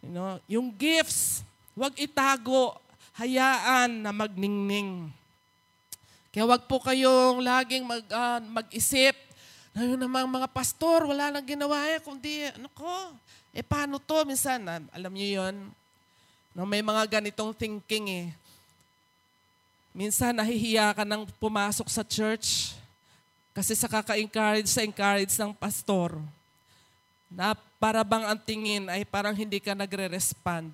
[0.00, 1.44] You know, yung gifts,
[1.76, 2.74] wag itago.
[3.12, 5.12] Hayaan na magningning.
[6.32, 9.12] Kaya wag po kayong laging mag, uh, mag-isip,
[9.76, 12.88] ngayon namang mga pastor, wala nang ginawa eh, kundi, ano ko,
[13.52, 14.24] eh paano to?
[14.24, 15.56] Minsan, alam niyo yon
[16.56, 18.28] no, may mga ganitong thinking eh.
[19.92, 22.72] Minsan nahihiya ka nang pumasok sa church
[23.52, 26.16] kasi sa kaka-encourage sa encourage ng pastor
[27.32, 30.72] na para bang ang tingin ay parang hindi ka nagre-respond.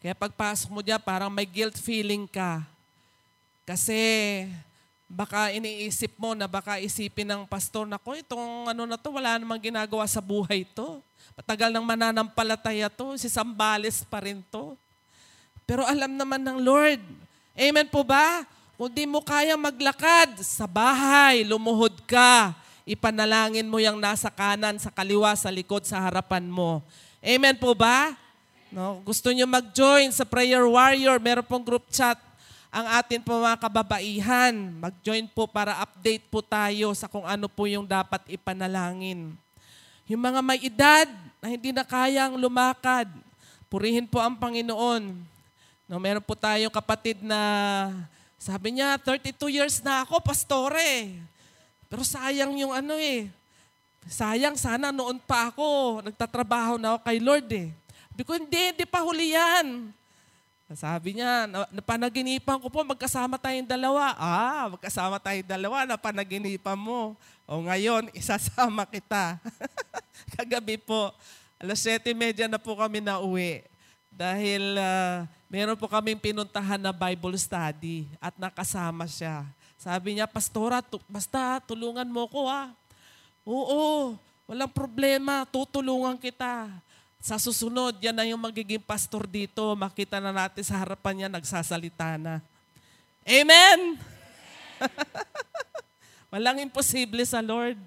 [0.00, 2.64] Kaya pagpasok mo diyan, parang may guilt feeling ka.
[3.64, 3.96] Kasi
[5.06, 9.38] baka iniisip mo na baka isipin ng pastor na ko, itong ano na to, wala
[9.38, 11.00] namang ginagawa sa buhay to.
[11.36, 14.74] Matagal nang mananampalataya to, si Sambales pa rin to.
[15.66, 17.02] Pero alam naman ng Lord,
[17.54, 18.46] amen po ba?
[18.76, 22.52] Kung di mo kaya maglakad sa bahay, lumuhod ka,
[22.84, 26.84] ipanalangin mo yung nasa kanan, sa kaliwa, sa likod, sa harapan mo.
[27.24, 28.12] Amen po ba?
[28.68, 32.20] No, gusto niyo mag-join sa Prayer Warrior, meron pong group chat
[32.68, 34.52] ang atin po mga kababaihan.
[34.76, 39.32] Mag-join po para update po tayo sa kung ano po yung dapat ipanalangin.
[40.04, 41.08] Yung mga may edad
[41.40, 43.08] na hindi na kayang lumakad,
[43.72, 45.16] purihin po ang Panginoon.
[45.88, 47.40] No, meron po tayong kapatid na
[48.36, 51.16] sabi niya, 32 years na ako, pastore.
[51.88, 53.32] Pero sayang yung ano eh.
[54.06, 57.68] Sayang sana noon pa ako, nagtatrabaho na ako kay Lord eh.
[58.12, 59.90] Sabi ko, hindi, hindi pa huli yan.
[60.74, 64.18] Sabi niya, napanaginipan ko po, magkasama tayong dalawa.
[64.18, 67.14] Ah, magkasama tayong dalawa, napanaginipan mo.
[67.46, 69.38] O ngayon, isasama kita.
[70.34, 71.14] Kagabi po,
[71.62, 73.62] alas 7.30 na po kami na uwi.
[74.16, 79.44] Dahil uh, meron po kaming pinuntahan na Bible study at nakasama siya.
[79.76, 82.72] Sabi niya, Pastora, tu- basta tulungan mo ko ha.
[83.44, 84.16] Oo,
[84.48, 86.72] walang problema, tutulungan kita.
[87.20, 89.76] Sa susunod, yan na yung magiging pastor dito.
[89.76, 92.40] Makita na natin sa harapan niya, nagsasalita na.
[93.20, 94.00] Amen!
[96.32, 97.78] Walang imposible sa Lord.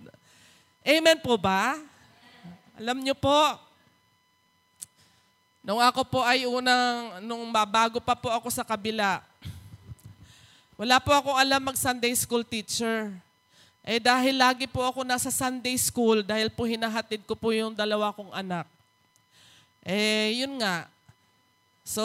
[0.85, 1.73] Amen po ba?
[2.77, 3.33] Alam niyo po,
[5.61, 9.23] nung ako po ay unang, nung bago pa po ako sa kabila,
[10.79, 13.11] Wala po ako alam mag-Sunday school teacher.
[13.83, 18.15] Eh dahil lagi po ako nasa Sunday school, dahil po hinahatid ko po yung dalawa
[18.15, 18.63] kong anak.
[19.83, 20.87] Eh, yun nga.
[21.83, 21.99] So,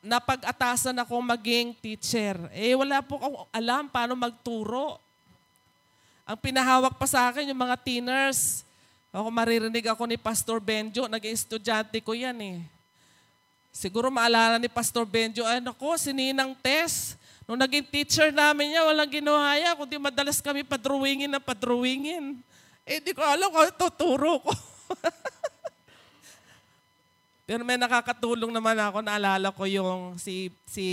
[0.00, 2.40] napag-atasan ako maging teacher.
[2.56, 4.96] Eh, wala po akong alam paano magturo.
[6.24, 8.64] Ang pinahawak pa sa akin yung mga teeners.
[9.12, 12.58] Ako maririnig ako ni Pastor Benjo, naging estudyante ko yan eh.
[13.68, 17.20] Siguro maalala ni Pastor Benjo, ay nako, sininang test.
[17.44, 22.40] Nung naging teacher namin niya, walang ginawa niya, kundi madalas kami padrawingin na padrawingin.
[22.88, 24.52] Eh, di ko alam kung ano tuturo ko.
[27.46, 30.86] Pero may nakakatulong naman ako, naalala ko yung si, si,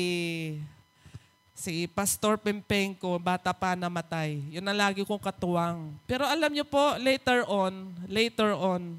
[1.60, 4.40] si Pastor Pempenko, bata pa namatay.
[4.48, 5.92] Yun ang lagi kong katuwang.
[6.08, 8.96] Pero alam niyo po, later on, later on,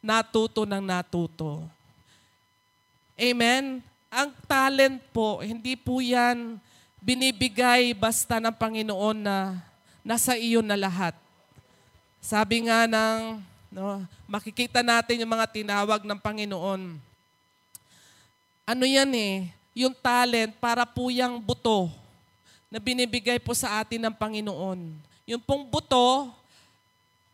[0.00, 1.68] natuto ng natuto.
[3.12, 3.84] Amen?
[4.08, 6.56] Ang talent po, hindi po yan
[7.04, 9.60] binibigay basta ng Panginoon na
[10.00, 11.12] nasa iyo na lahat.
[12.24, 13.36] Sabi nga ng,
[13.68, 16.96] no, makikita natin yung mga tinawag ng Panginoon.
[18.64, 21.86] Ano yan eh, yung talent para po yung buto
[22.66, 24.90] na binibigay po sa atin ng Panginoon.
[25.22, 26.34] Yung pong buto,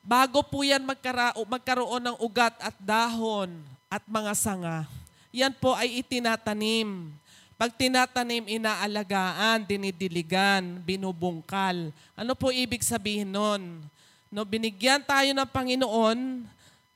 [0.04, 3.48] bago po yan magkara- magkaroon ng ugat at dahon
[3.88, 4.84] at mga sanga,
[5.32, 7.08] yan po ay itinatanim
[7.54, 11.94] pag tinatanim, inaalagaan, dinidiligan, binubungkal.
[12.18, 13.78] Ano po ibig sabihin nun?
[14.26, 16.18] No, binigyan tayo ng Panginoon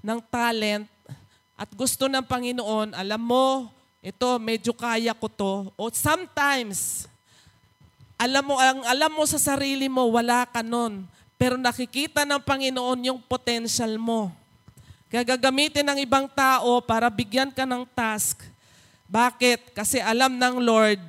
[0.03, 0.91] ng talent
[1.55, 5.55] at gusto ng Panginoon, alam mo, ito, medyo kaya ko to.
[5.75, 7.11] O sometimes,
[8.15, 11.07] alam mo, ang alam mo sa sarili mo, wala ka nun.
[11.39, 14.35] Pero nakikita ng Panginoon yung potential mo.
[15.09, 18.43] Kaya gagamitin ng ibang tao para bigyan ka ng task
[19.09, 19.73] bakit?
[19.73, 21.01] Kasi alam ng Lord,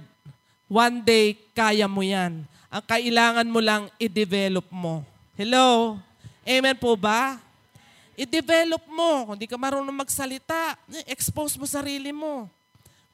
[0.72, 2.48] one day, kaya mo yan.
[2.72, 5.04] Ang kailangan mo lang, i-develop mo.
[5.36, 6.00] Hello?
[6.48, 7.36] Amen po ba?
[8.16, 9.28] I-develop mo.
[9.28, 10.80] Kung di ka marunong magsalita,
[11.12, 12.48] expose mo sarili mo.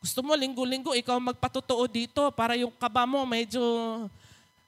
[0.05, 4.05] Gusto mo, linggo-linggo, ikaw magpatotoo dito para yung kaba mo medyo,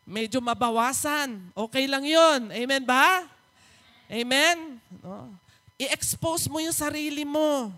[0.02, 1.38] medyo mabawasan.
[1.54, 3.22] Okay lang yon Amen ba?
[4.10, 4.82] Amen?
[4.98, 5.30] No?
[5.78, 7.70] I-expose mo yung sarili mo.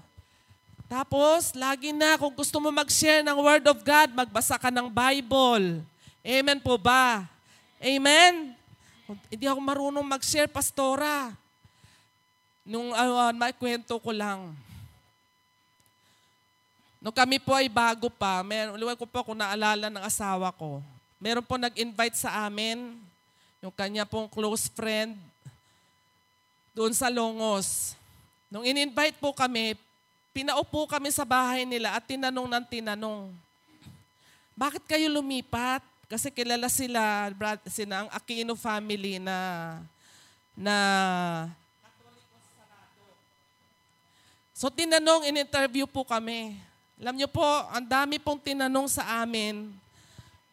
[0.87, 5.83] Tapos, lagi na, kung gusto mo mag-share ng Word of God, magbasa ka ng Bible.
[6.23, 7.27] Amen po ba?
[7.83, 8.55] Amen?
[9.27, 11.35] Hindi ako marunong mag-share, pastora.
[12.63, 14.55] Nung uh, may kwento ko lang.
[16.99, 20.83] Nung kami po ay bago pa, meron, liwan ko po kung naalala ng asawa ko.
[21.15, 22.99] Meron po nag-invite sa amin,
[23.63, 25.15] yung kanya pong close friend,
[26.75, 27.95] doon sa Longos.
[28.51, 29.79] Nung in-invite po kami,
[30.35, 33.31] pinaupo kami sa bahay nila at tinanong ng tinanong,
[34.59, 35.79] bakit kayo lumipat?
[36.11, 39.37] Kasi kilala sila, brad, sila ang Aquino family na
[40.51, 40.75] na
[44.51, 46.59] So tinanong, in-interview po kami.
[46.99, 49.71] Alam niyo po, ang dami pong tinanong sa amin.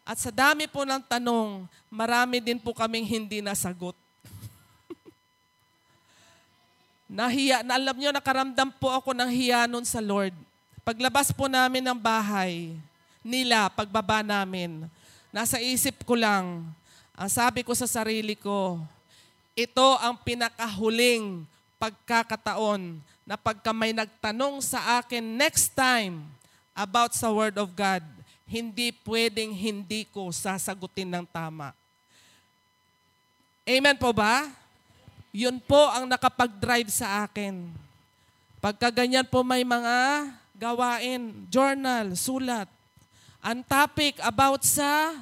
[0.07, 3.91] At sa dami po ng tanong, marami din po kaming hindi nasagot.
[7.19, 10.31] Nahiya, na alam nyo, nakaramdam po ako ng hiya nun sa Lord.
[10.87, 12.79] Paglabas po namin ng bahay,
[13.19, 14.87] nila, pagbaba namin,
[15.35, 16.63] nasa isip ko lang,
[17.11, 18.79] ang sabi ko sa sarili ko,
[19.51, 21.43] ito ang pinakahuling
[21.75, 26.36] pagkakataon na pagka may nagtanong sa akin next time
[26.77, 28.05] about sa Word of God,
[28.45, 31.73] hindi pwedeng hindi ko sasagutin ng tama.
[33.65, 34.47] Amen po ba?
[35.33, 37.67] Yun po ang nakapag-drive sa akin.
[38.63, 42.69] Pagka ganyan po may mga gawain, journal, sulat.
[43.43, 45.13] Ang topic about sa,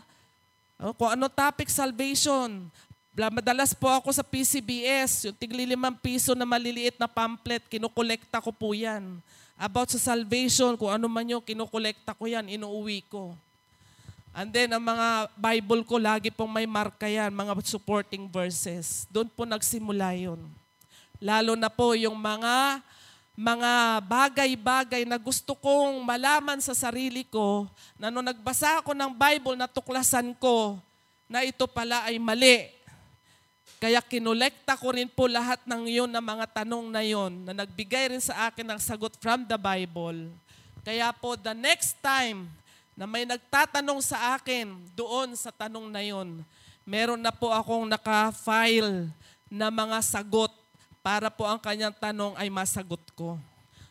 [0.77, 2.69] oh, kung ano topic, salvation.
[3.15, 8.53] Madalas po ako sa PCBS, yung tigli limang piso na maliliit na pamphlet, kinukolekta ko
[8.53, 9.19] po yan.
[9.55, 13.31] About sa salvation, kung ano man yung kinukolekta ko yan, inuuwi ko.
[14.35, 19.07] And then, ang mga Bible ko, lagi pong may marka yan, mga supporting verses.
[19.07, 20.43] Doon po nagsimula yun.
[21.23, 22.83] Lalo na po yung mga
[23.35, 27.67] mga bagay-bagay na gusto kong malaman sa sarili ko
[27.99, 30.79] na nung nagbasa ako ng Bible, natuklasan ko
[31.27, 32.74] na ito pala ay mali.
[33.85, 38.09] Kaya kinolekta ko rin po lahat ng yun na mga tanong na yon na nagbigay
[38.09, 40.33] rin sa akin ng sagot from the Bible.
[40.81, 42.49] Kaya po the next time
[42.97, 46.41] na may nagtatanong sa akin doon sa tanong na yon,
[46.81, 49.05] meron na po akong naka-file
[49.53, 50.49] na mga sagot
[51.05, 53.37] para po ang kanyang tanong ay masagot ko.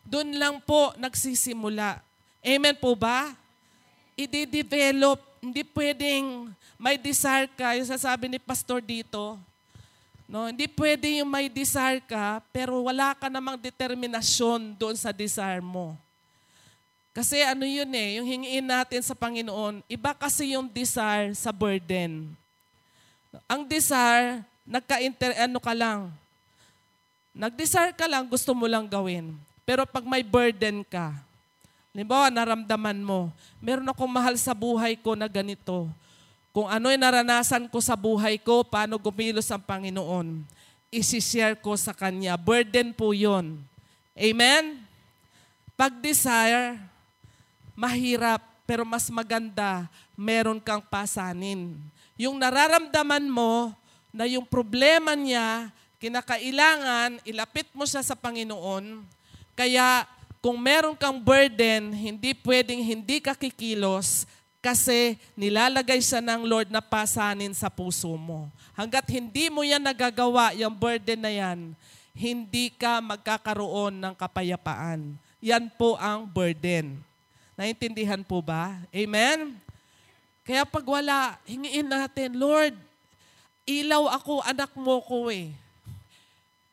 [0.03, 2.03] Doon lang po nagsisimula.
[2.43, 3.31] Amen po ba?
[4.19, 6.51] I-develop hindi pwedeng
[6.83, 9.39] may desire ka, yung sasabi ni pastor dito,
[10.35, 15.63] no, hindi pwede yung may desire ka, pero wala ka namang determinasyon doon sa desire
[15.63, 15.95] mo.
[17.15, 22.35] Kasi ano yun eh, yung hingiin natin sa Panginoon, iba kasi yung desire sa burden.
[23.47, 26.11] Ang desire, nagka-inter, ano ka lang,
[27.31, 29.39] nag-desire ka lang, gusto mo lang gawin.
[29.63, 31.15] Pero pag may burden ka,
[31.95, 33.31] Halimbawa, naramdaman mo,
[33.63, 35.87] meron akong mahal sa buhay ko na ganito.
[36.55, 40.47] Kung ano yung naranasan ko sa buhay ko, paano gumilos ang Panginoon,
[40.87, 42.39] isishare ko sa Kanya.
[42.39, 43.59] Burden po yon.
[44.15, 44.79] Amen?
[45.75, 46.79] Pag-desire,
[47.75, 51.75] mahirap, pero mas maganda, meron kang pasanin.
[52.15, 53.75] Yung nararamdaman mo
[54.15, 59.03] na yung problema niya, kinakailangan, ilapit mo siya sa Panginoon,
[59.59, 60.07] kaya
[60.39, 64.23] kung meron kang burden, hindi pwedeng hindi ka kikilos
[64.65, 68.49] kasi nilalagay siya ng Lord na pasanin sa puso mo.
[68.73, 71.77] Hanggat hindi mo yan nagagawa, yung burden na yan,
[72.17, 75.21] hindi ka magkakaroon ng kapayapaan.
[75.45, 76.97] Yan po ang burden.
[77.61, 78.81] Naintindihan po ba?
[78.89, 79.53] Amen?
[80.49, 82.73] Kaya pag wala, hingiin natin, Lord,
[83.69, 85.53] ilaw ako, anak mo ko eh.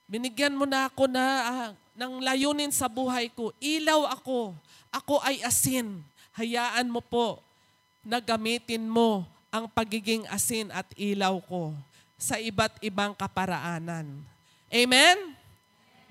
[0.07, 1.69] Binigyan mo na ako na ah,
[1.99, 3.51] ng layunin sa buhay ko.
[3.59, 4.55] Ilaw ako.
[4.95, 5.99] Ako ay asin.
[6.39, 7.50] Hayaan mo po
[8.01, 11.75] na gamitin mo ang pagiging asin at ilaw ko
[12.17, 14.05] sa iba't ibang kaparaanan.
[14.69, 15.17] Amen?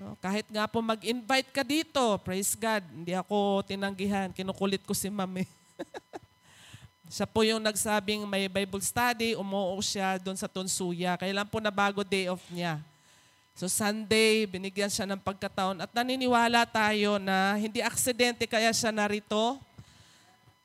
[0.00, 5.12] No, kahit nga po mag-invite ka dito, praise God, hindi ako tinanggihan, kinukulit ko si
[5.12, 5.44] mami.
[7.14, 11.20] siya po yung nagsabing may Bible study, umuo siya doon sa Tunsuya.
[11.20, 12.80] Kailan po na bago day off niya.
[13.52, 19.60] So Sunday, binigyan siya ng pagkataon at naniniwala tayo na hindi aksidente kaya siya narito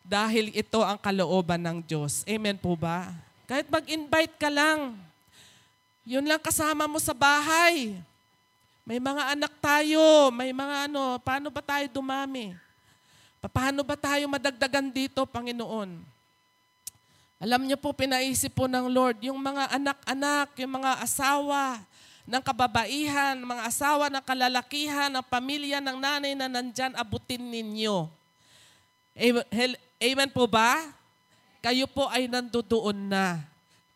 [0.05, 2.21] dahil ito ang kalooban ng Diyos.
[2.29, 3.09] Amen po ba?
[3.49, 4.93] Kahit mag-invite ka lang,
[6.05, 7.97] yun lang kasama mo sa bahay.
[8.85, 12.53] May mga anak tayo, may mga ano, paano ba tayo dumami?
[13.41, 15.89] Paano ba tayo madagdagan dito, Panginoon?
[17.41, 21.81] Alam niyo po, pinaisip po ng Lord, yung mga anak-anak, yung mga asawa,
[22.25, 28.09] ng kababaihan, mga asawa ng kalalakihan, ng pamilya ng nanay na nandyan, abutin ninyo.
[30.05, 30.93] Amen po ba?
[31.65, 33.41] Kayo po ay nandoon na.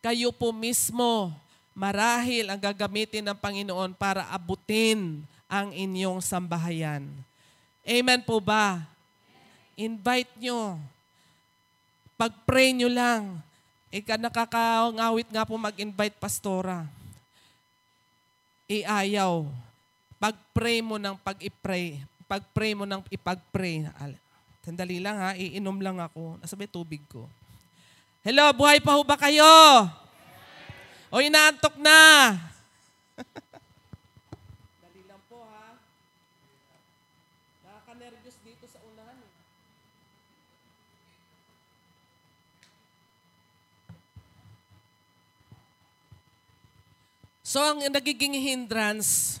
[0.02, 1.30] Kayo po mismo,
[1.70, 7.06] marahil ang gagamitin ng Panginoon para abutin ang inyong sambahayan.
[7.86, 8.82] Amen po ba?
[9.78, 10.82] Invite nyo.
[12.18, 13.38] Pag-pray nyo lang.
[13.94, 16.90] Ika nakakangawit nga po mag-invite pastora
[18.70, 19.50] iayaw.
[20.22, 21.98] Pag-pray mo ng pag-i-pray.
[22.30, 23.90] Pag-pray mo ng ipag-pray.
[24.60, 26.36] Sandali lang ha, iinom lang ako.
[26.36, 27.24] Nasabay tubig ko.
[28.20, 29.48] Hello, buhay pa ho ba kayo?
[31.08, 32.36] O inaantok na?
[34.84, 35.80] Dali lang po ha.
[37.64, 39.16] Nakaka-nervous dito sa unahan.
[39.16, 39.32] Eh.
[47.40, 49.40] So ang nagiging hindrance,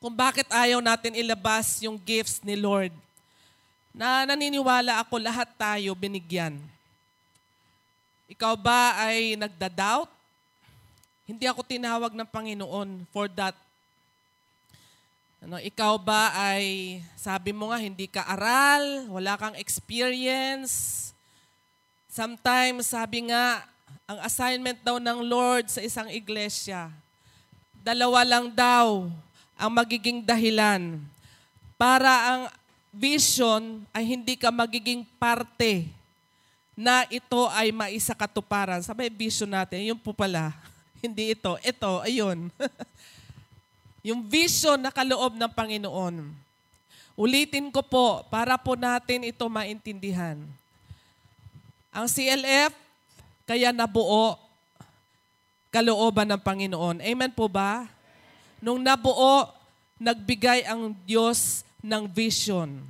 [0.00, 2.96] kung bakit ayaw natin ilabas yung gifts ni Lord,
[3.96, 6.60] na naniniwala ako lahat tayo binigyan.
[8.28, 10.12] Ikaw ba ay nagda-doubt?
[11.24, 13.56] Hindi ako tinawag ng Panginoon for that.
[15.40, 21.08] Ano, ikaw ba ay, sabi mo nga, hindi ka aral, wala kang experience.
[22.12, 23.64] Sometimes, sabi nga,
[24.04, 26.92] ang assignment daw ng Lord sa isang iglesia,
[27.80, 29.08] dalawa lang daw
[29.56, 31.00] ang magiging dahilan
[31.80, 32.42] para ang
[32.96, 35.92] vision ay hindi ka magiging parte
[36.76, 38.80] na ito ay maisakatuparan.
[38.80, 40.52] Sabi vision natin, yun po pala.
[41.04, 41.60] hindi ito.
[41.60, 42.48] Ito, ayun.
[44.08, 46.32] yung vision na kaloob ng Panginoon.
[47.16, 50.36] Ulitin ko po para po natin ito maintindihan.
[51.88, 52.76] Ang CLF
[53.48, 54.36] kaya nabuo
[55.72, 57.00] kalooban ng Panginoon.
[57.00, 57.88] Amen po ba?
[58.60, 59.48] Nung nabuo,
[59.96, 62.82] nagbigay ang Diyos ng vision.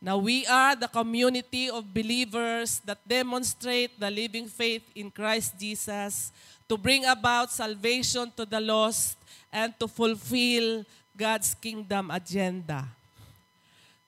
[0.00, 6.32] Now we are the community of believers that demonstrate the living faith in Christ Jesus
[6.68, 9.20] to bring about salvation to the lost
[9.52, 10.84] and to fulfill
[11.16, 12.84] God's kingdom agenda.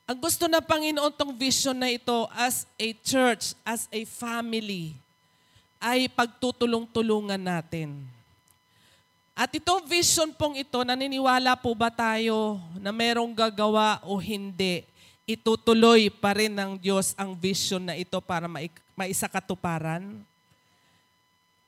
[0.09, 4.97] Ang gusto ng Panginoon tong vision na ito as a church, as a family,
[5.77, 8.18] ay pagtutulong-tulungan natin.
[9.39, 14.83] At itong vision pong ito, naniniwala po ba tayo na merong gagawa o hindi?
[15.31, 18.51] Itutuloy pa rin ng Diyos ang vision na ito para
[18.99, 20.03] maisakatuparan?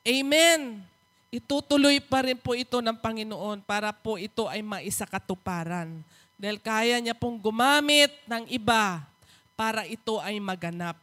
[0.03, 0.83] Amen.
[1.31, 6.03] Itutuloy pa rin po ito ng Panginoon para po ito ay maisakatuparan.
[6.35, 9.07] Dahil kaya niya pong gumamit ng iba
[9.55, 10.99] para ito ay maganap.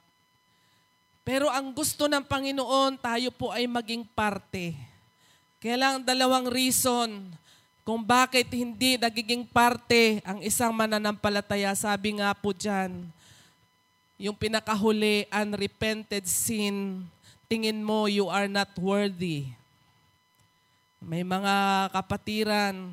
[1.24, 4.87] Pero ang gusto ng Panginoon, tayo po ay maging parte.
[5.68, 7.28] Kaya lang dalawang reason
[7.84, 11.76] kung bakit hindi nagiging parte ang isang mananampalataya.
[11.76, 13.04] Sabi nga po dyan,
[14.16, 17.04] yung pinakahuli, unrepented sin,
[17.52, 19.52] tingin mo you are not worthy.
[21.04, 22.88] May mga kapatiran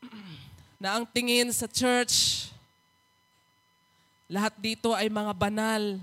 [0.80, 2.48] na ang tingin sa church,
[4.32, 6.00] lahat dito ay mga banal.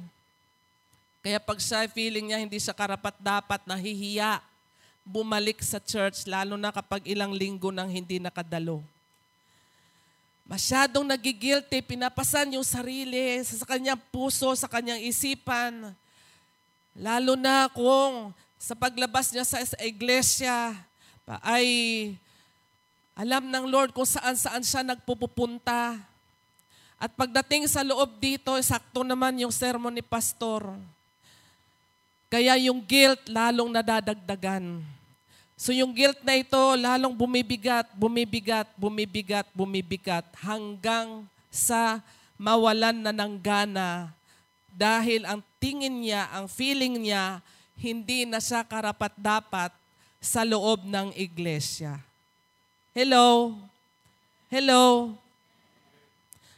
[1.26, 4.53] Kaya pag siya feeling niya hindi siya karapat dapat, nahihiya,
[5.04, 8.80] bumalik sa church, lalo na kapag ilang linggo nang hindi nakadalo.
[10.44, 15.96] Masyadong nagigilty, pinapasan yung sarili sa kanyang puso, sa kanyang isipan.
[16.96, 20.76] Lalo na kung sa paglabas niya sa iglesia
[21.44, 21.68] ay
[23.16, 25.96] alam ng Lord kung saan-saan siya nagpupunta.
[27.00, 30.76] At pagdating sa loob dito, sakto naman yung sermon ni pastor.
[32.32, 34.93] Kaya yung guilt lalong nadadagdagan.
[35.64, 42.04] So yung guilt na ito lalong bumibigat, bumibigat, bumibigat, bumibigat hanggang sa
[42.36, 44.12] mawalan na ng gana
[44.76, 47.40] dahil ang tingin niya, ang feeling niya,
[47.80, 49.72] hindi na siya karapat-dapat
[50.20, 51.96] sa loob ng iglesia.
[52.92, 53.56] Hello?
[54.52, 55.16] Hello?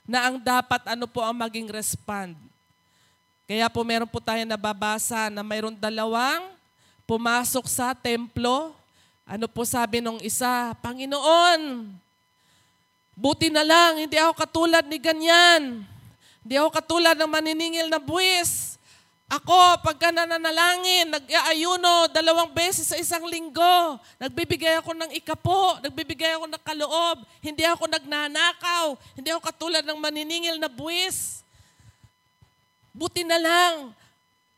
[0.09, 2.33] Na ang dapat ano po ang maging respond.
[3.45, 6.57] Kaya po meron po tayo nababasa na mayroon dalawang
[7.05, 8.73] pumasok sa templo.
[9.25, 10.77] Ano po sabi nung isa?
[10.85, 11.89] Panginoon,
[13.17, 15.81] buti na lang, hindi ako katulad ni ganyan.
[16.45, 18.77] Hindi ako katulad ng maniningil na buwis.
[19.25, 23.97] Ako, pagka nananalangin, nag-aayuno dalawang beses sa isang linggo.
[24.21, 27.25] Nagbibigay ako ng ikapo, nagbibigay ako ng kaloob.
[27.41, 31.41] Hindi ako nagnanakaw, hindi ako katulad ng maniningil na buwis.
[32.93, 33.89] Buti na lang,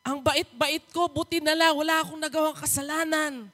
[0.03, 3.47] ang bait-bait ko, buti na lang, wala akong nagawang kasalanan.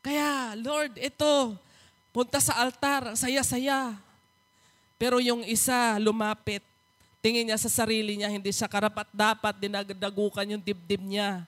[0.00, 1.58] Kaya, Lord, ito,
[2.14, 3.94] punta sa altar, saya-saya.
[4.98, 6.62] Pero yung isa lumapit,
[7.18, 11.42] Tingin niya sa sarili niya, hindi siya karapat dapat, dinagdagukan yung dibdib niya.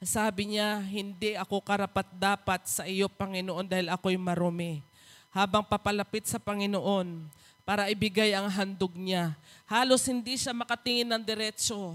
[0.00, 4.80] Sabi niya, hindi ako karapat dapat sa iyo, Panginoon, dahil ako'y marumi.
[5.28, 7.28] Habang papalapit sa Panginoon,
[7.68, 9.36] para ibigay ang handog niya.
[9.68, 11.94] Halos hindi siya makatingin ng diretsyo.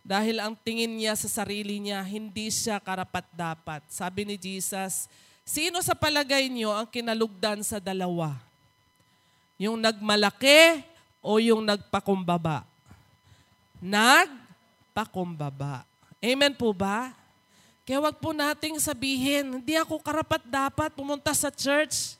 [0.00, 3.84] Dahil ang tingin niya sa sarili niya, hindi siya karapat dapat.
[3.92, 5.12] Sabi ni Jesus,
[5.44, 8.40] sino sa palagay niyo ang kinalugdan sa dalawa?
[9.60, 10.80] Yung nagmalaki
[11.20, 12.64] o yung nagpakumbaba?
[13.80, 15.84] Nagpakumbaba.
[16.20, 17.12] Amen po ba?
[17.84, 22.16] Kaya wag po nating sabihin, hindi ako karapat dapat pumunta sa church.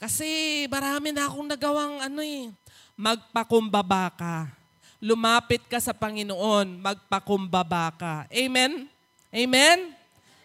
[0.00, 2.48] Kasi marami na akong nagawang ano eh.
[2.96, 4.59] Magpakumbaba ka.
[5.00, 8.14] Lumapit ka sa Panginoon, magpakumbaba ka.
[8.28, 8.84] Amen?
[9.32, 9.96] Amen?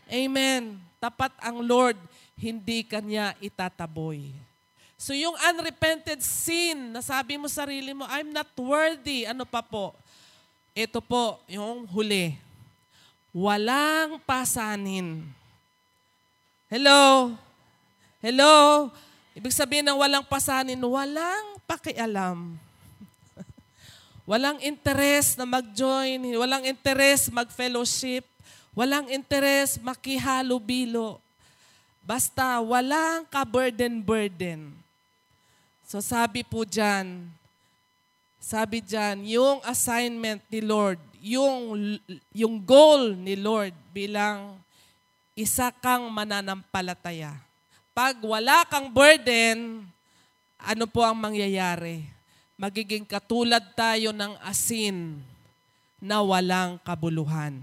[0.08, 0.80] Amen.
[0.95, 1.99] Tapat ang Lord,
[2.39, 4.32] hindi kanya itataboy.
[4.95, 9.28] So yung unrepented sin, nasabi mo sarili mo, I'm not worthy.
[9.28, 9.91] Ano pa po?
[10.72, 12.39] Ito po, yung huli.
[13.36, 15.28] Walang pasanin.
[16.72, 17.36] Hello?
[18.24, 18.88] Hello?
[19.36, 22.56] Ibig sabihin ng walang pasanin, walang pakialam.
[24.26, 28.26] Walang interest na mag-join, walang interest mag-fellowship,
[28.73, 31.21] walang interest makihalo-bilo.
[32.01, 34.73] Basta walang ka-burden-burden.
[35.86, 37.30] So sabi po dyan,
[38.41, 41.78] sabi dyan, yung assignment ni Lord, yung,
[42.30, 44.57] yung goal ni Lord bilang
[45.34, 47.34] isa kang mananampalataya.
[47.93, 49.86] Pag wala kang burden,
[50.61, 52.14] ano po ang mangyayari?
[52.56, 55.20] Magiging katulad tayo ng asin
[55.99, 57.60] na walang kabuluhan.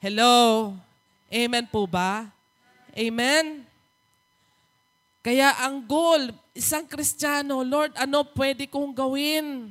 [0.00, 0.72] Hello?
[1.28, 2.24] Amen po ba?
[2.96, 3.60] Amen?
[5.20, 9.68] Kaya ang goal, isang Kristiyano, Lord, ano pwede kong gawin?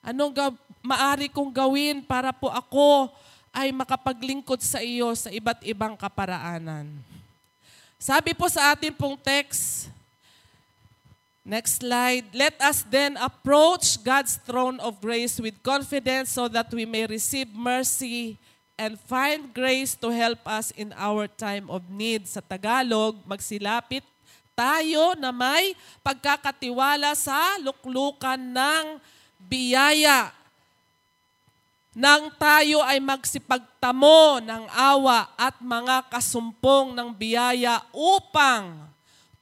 [0.00, 3.12] Anong ga- maari kong gawin para po ako
[3.52, 6.88] ay makapaglingkod sa iyo sa iba't ibang kaparaanan?
[8.00, 9.92] Sabi po sa atin pong text,
[11.46, 16.82] next slide, let us then approach God's throne of grace with confidence so that we
[16.82, 18.36] may receive mercy
[18.74, 22.26] and find grace to help us in our time of need.
[22.26, 24.04] Sa Tagalog, magsilapit
[24.58, 25.72] tayo na may
[26.02, 28.98] pagkakatiwala sa luklukan ng
[29.38, 30.34] biyaya.
[31.96, 38.84] nang tayo ay magsipagtamo ng awa at mga kasumpong ng biyaya upang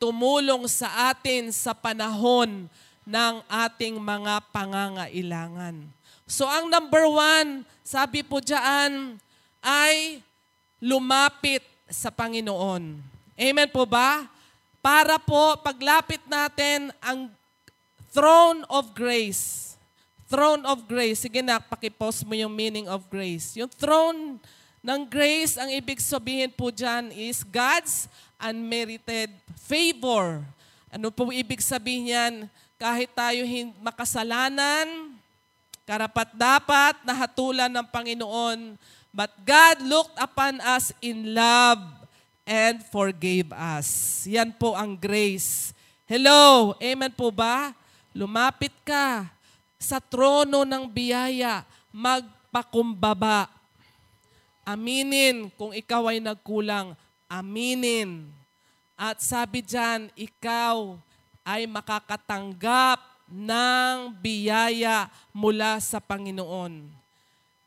[0.04, 2.68] tumulong sa atin sa panahon
[3.08, 5.80] ng ating mga pangangailangan.
[6.28, 9.16] So ang number one, sabi po dyan,
[9.64, 10.20] ay
[10.76, 13.00] lumapit sa Panginoon.
[13.32, 14.28] Amen po ba?
[14.84, 17.32] Para po paglapit natin ang
[18.12, 19.64] throne of grace
[20.24, 21.22] Throne of grace.
[21.22, 23.54] Sige na, pakipost mo yung meaning of grace.
[23.60, 24.40] Yung throne
[24.80, 28.08] ng grace, ang ibig sabihin po dyan is God's
[28.44, 30.44] unmerited favor.
[30.92, 32.34] Ano po ibig sabihin yan?
[32.76, 33.40] Kahit tayo
[33.80, 35.16] makasalanan,
[35.88, 38.76] karapat dapat nahatulan ng Panginoon,
[39.08, 41.80] but God looked upon us in love
[42.44, 44.22] and forgave us.
[44.28, 45.72] Yan po ang grace.
[46.04, 47.72] Hello, amen po ba?
[48.12, 49.32] Lumapit ka
[49.80, 53.48] sa trono ng biyaya, magpakumbaba.
[54.64, 56.96] Aminin kung ikaw ay nagkulang.
[57.28, 58.28] Aminin.
[58.94, 60.94] At sabi diyan, ikaw
[61.44, 66.86] ay makakatanggap ng biyaya mula sa Panginoon.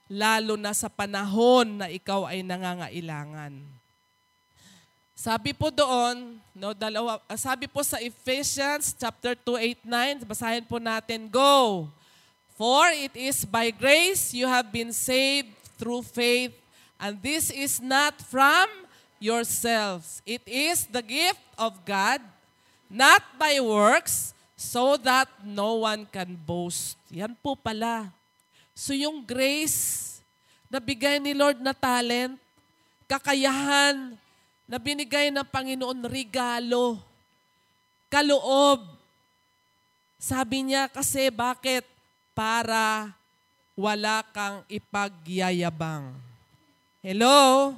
[0.08, 3.60] Lalo na sa panahon na ikaw ay nangangailangan.
[5.18, 10.78] Sabi po doon, no, dalawa, sabi po sa Ephesians chapter 2, 8, 9, basahin po
[10.78, 11.90] natin, go.
[12.54, 16.54] For it is by grace you have been saved through faith,
[17.02, 18.87] and this is not from
[19.18, 20.22] yourselves.
[20.26, 22.22] It is the gift of God,
[22.90, 26.98] not by works, so that no one can boast.
[27.14, 28.10] Yan po pala.
[28.74, 30.18] So yung grace
[30.70, 32.38] na bigay ni Lord na talent,
[33.06, 34.18] kakayahan
[34.66, 36.98] na binigay ng Panginoon regalo,
[38.10, 38.84] kaloob.
[40.18, 41.86] Sabi niya kasi bakit?
[42.38, 43.18] para
[43.74, 46.14] wala kang ipagyayabang.
[47.02, 47.74] Hello?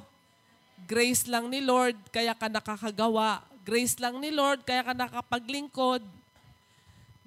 [0.90, 3.46] Grace lang ni Lord, kaya ka nakakagawa.
[3.62, 6.02] Grace lang ni Lord, kaya ka nakapaglingkod.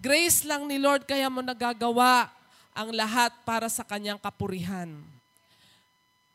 [0.03, 2.27] Grace lang ni Lord, kaya mo nagagawa
[2.75, 4.91] ang lahat para sa kanyang kapurihan.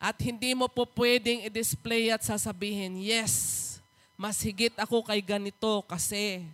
[0.00, 3.76] At hindi mo po pwedeng i-display at sasabihin, yes,
[4.16, 6.48] mas higit ako kay ganito kasi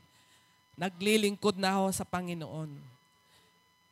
[0.74, 2.74] naglilingkod na ako sa Panginoon.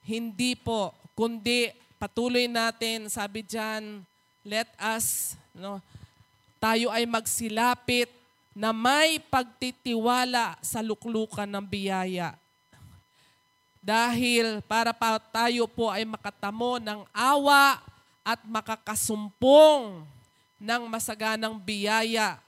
[0.02, 4.02] Hindi po, kundi patuloy natin, sabi diyan,
[4.42, 5.78] let us, no,
[6.62, 8.06] tayo ay magsilapit
[8.54, 12.38] na may pagtitiwala sa luklukan ng biyaya.
[13.82, 17.82] Dahil para pa tayo po ay makatamo ng awa
[18.22, 20.06] at makakasumpong
[20.62, 22.38] ng masaganang biyaya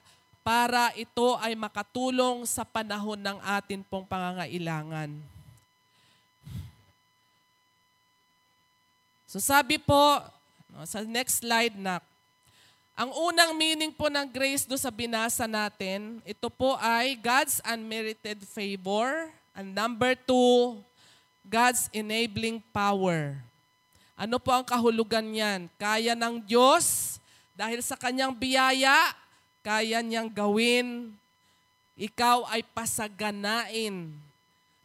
[0.47, 5.11] para ito ay makatulong sa panahon ng atin pong pangangailangan.
[9.27, 10.23] So sabi po,
[10.87, 11.99] sa next slide na,
[12.95, 18.47] ang unang meaning po ng grace do sa binasa natin, ito po ay God's unmerited
[18.47, 19.34] favor.
[19.51, 20.78] And number two,
[21.42, 23.34] God's enabling power.
[24.14, 25.66] Ano po ang kahulugan niyan?
[25.74, 27.18] Kaya ng Diyos,
[27.59, 29.11] dahil sa kanyang biyaya,
[29.66, 31.11] kaya niyang gawin,
[31.99, 34.14] ikaw ay pasaganain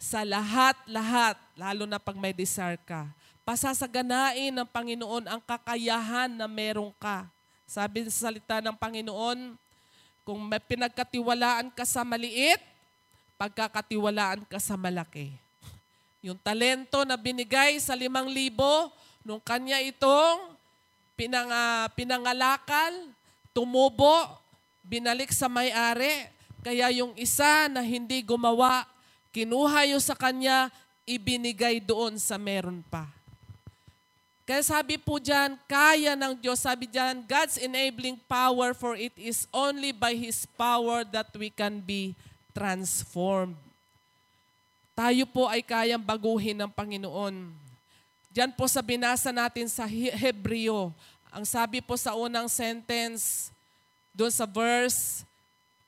[0.01, 3.05] sa lahat-lahat, lalo na pag may desire ka
[3.49, 7.25] pasasaganain ng Panginoon ang kakayahan na meron ka.
[7.69, 9.53] Sabi sa salita ng Panginoon,
[10.25, 12.57] kung may pinagkatiwalaan ka sa maliit,
[13.37, 15.29] pagkakatiwalaan ka sa malaki.
[16.25, 18.89] Yung talento na binigay sa limang libo,
[19.21, 20.57] nung kanya itong
[21.13, 23.13] pinang, uh, pinangalakal,
[23.53, 24.17] tumubo,
[24.81, 26.25] binalik sa may-ari,
[26.65, 28.83] kaya yung isa na hindi gumawa,
[29.29, 30.73] kinuha yung sa kanya,
[31.05, 33.18] ibinigay doon sa meron pa.
[34.49, 36.65] Kaya sabi po dyan, kaya ng Diyos.
[36.65, 41.77] Sabi dyan, God's enabling power for it is only by His power that we can
[41.77, 42.17] be
[42.49, 43.53] transformed.
[44.97, 47.53] Tayo po ay kayang baguhin ng Panginoon.
[48.33, 50.97] Diyan po sa binasa natin sa Hebreo,
[51.29, 53.53] ang sabi po sa unang sentence,
[54.17, 55.21] doon sa verse,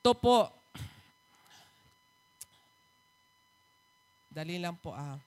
[0.06, 0.46] to po,
[4.30, 5.18] dali lang po ah.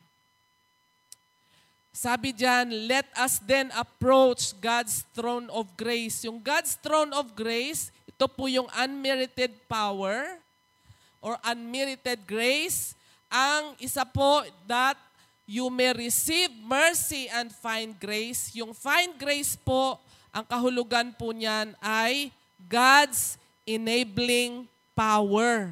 [1.95, 6.27] Sabi diyan, let us then approach God's throne of grace.
[6.27, 10.35] Yung God's throne of grace, ito po yung unmerited power
[11.23, 12.99] or unmerited grace.
[13.31, 14.99] Ang isa po that
[15.47, 18.51] you may receive mercy and find grace.
[18.59, 19.95] Yung find grace po,
[20.35, 22.27] ang kahulugan po niyan ay
[22.67, 25.71] God's enabling power.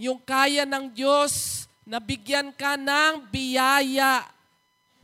[0.00, 4.39] Yung kaya ng Diyos na bigyan ka ng biyaya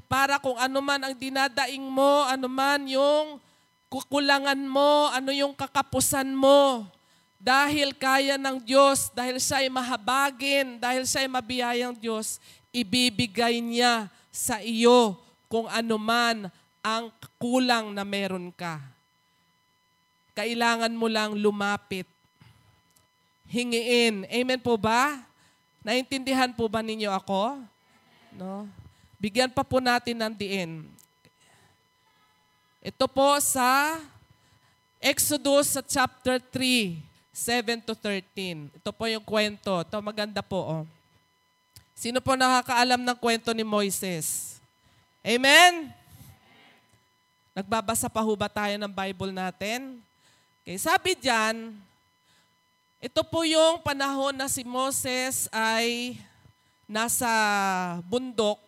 [0.07, 3.43] para kung ano man ang dinadaing mo, ano man yung
[3.91, 6.87] kukulangan mo, ano yung kakapusan mo.
[7.37, 12.43] Dahil kaya ng Diyos, dahil siya ay mahabagin, dahil siya ay mabiyayang Diyos,
[12.73, 15.15] ibibigay niya sa iyo
[15.47, 16.51] kung ano man
[16.83, 18.79] ang kulang na meron ka.
[20.37, 22.07] Kailangan mo lang lumapit.
[23.49, 24.27] Hingiin.
[24.27, 25.23] Amen po ba?
[25.87, 27.63] Naintindihan po ba ninyo ako?
[28.37, 28.69] No?
[29.17, 30.85] Bigyan pa po natin ng diin.
[32.85, 33.99] Ito po sa
[35.01, 37.01] Exodus sa chapter 3,
[37.33, 38.71] 7 to 13.
[38.77, 39.83] Ito po yung kwento.
[39.83, 40.61] Ito maganda po.
[40.61, 40.85] Oh.
[41.97, 44.61] Sino po nakakaalam ng kwento ni Moises?
[45.25, 45.89] Amen?
[47.57, 49.97] Nagbabasa pa ho ba tayo ng Bible natin?
[50.61, 51.73] Okay, sabi diyan,
[53.01, 56.21] ito po yung panahon na si Moses ay
[56.85, 57.31] nasa
[58.11, 58.66] bundok.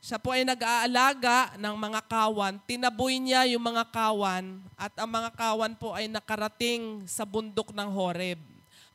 [0.00, 2.56] Siya po ay nag-aalaga ng mga kawan.
[2.64, 7.88] Tinaboy niya yung mga kawan at ang mga kawan po ay nakarating sa bundok ng
[7.92, 8.40] Horeb.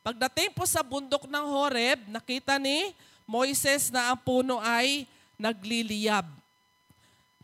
[0.02, 2.94] Pagdating po sa bundok ng Horeb, nakita ni
[3.26, 6.26] Moises na ang puno ay nagliliyab.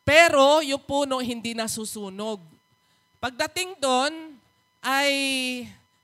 [0.01, 2.41] Pero yung puno hindi nasusunog.
[3.21, 4.37] Pagdating doon,
[4.81, 5.13] ay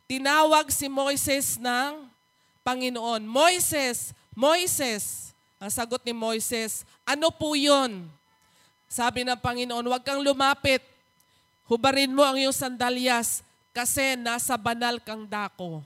[0.06, 2.06] tinawag si Moises ng
[2.62, 3.26] Panginoon.
[3.26, 8.06] Moises, Moises, ang sagot ni Moises, ano po yun?
[8.88, 10.80] Sabi ng Panginoon, huwag kang lumapit.
[11.68, 13.44] Hubarin mo ang iyong sandalyas
[13.76, 15.84] kasi nasa banal kang dako.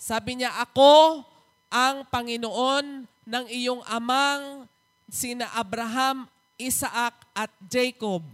[0.00, 1.22] Sabi niya, ako
[1.70, 4.66] ang Panginoon ng iyong amang
[5.06, 6.26] sina Abraham,
[6.58, 8.24] Isaac at Jacob.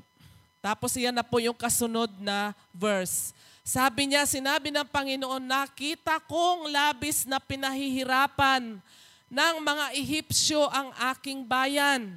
[0.62, 3.37] Tapos iyan na po yung kasunod na verse.
[3.67, 8.79] Sabi niya, sinabi ng Panginoon, nakita kong labis na pinahihirapan
[9.27, 12.14] ng mga Ehipsyo ang aking bayan.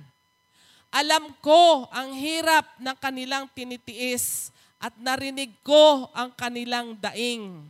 [0.90, 4.50] Alam ko ang hirap ng kanilang tinitiis
[4.82, 7.62] at narinig ko ang kanilang daing.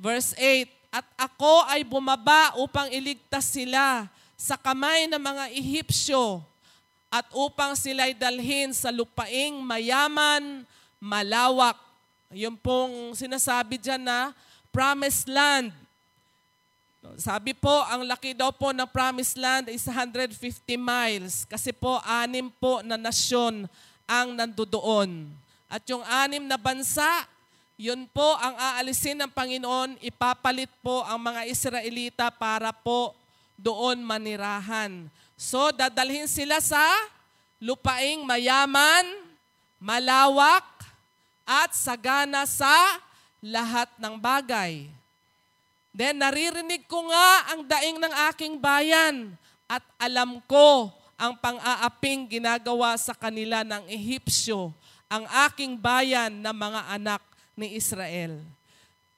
[0.00, 4.08] Verse 8, At ako ay bumaba upang iligtas sila
[4.38, 6.40] sa kamay ng mga Ehipsyo
[7.14, 10.66] at upang sila'y dalhin sa lupaing mayaman,
[10.98, 11.78] malawak.
[12.34, 14.34] Yung pong sinasabi dyan na
[14.74, 15.70] promised land.
[17.20, 20.40] Sabi po, ang laki daw po ng promised land is 150
[20.80, 23.68] miles kasi po anim po na nasyon
[24.08, 25.28] ang nandoon.
[25.68, 27.28] At yung anim na bansa,
[27.76, 33.12] yun po ang aalisin ng Panginoon, ipapalit po ang mga Israelita para po
[33.60, 35.10] doon manirahan.
[35.36, 36.82] So, dadalhin sila sa
[37.60, 39.04] lupaing mayaman,
[39.76, 40.64] malawak,
[41.44, 42.72] at sagana sa
[43.44, 44.88] lahat ng bagay.
[45.94, 49.38] Then naririnig ko nga ang daing ng aking bayan
[49.70, 54.74] at alam ko ang pang-aaping ginagawa sa kanila ng Ehipsyo,
[55.06, 57.22] ang aking bayan na mga anak
[57.54, 58.42] ni Israel.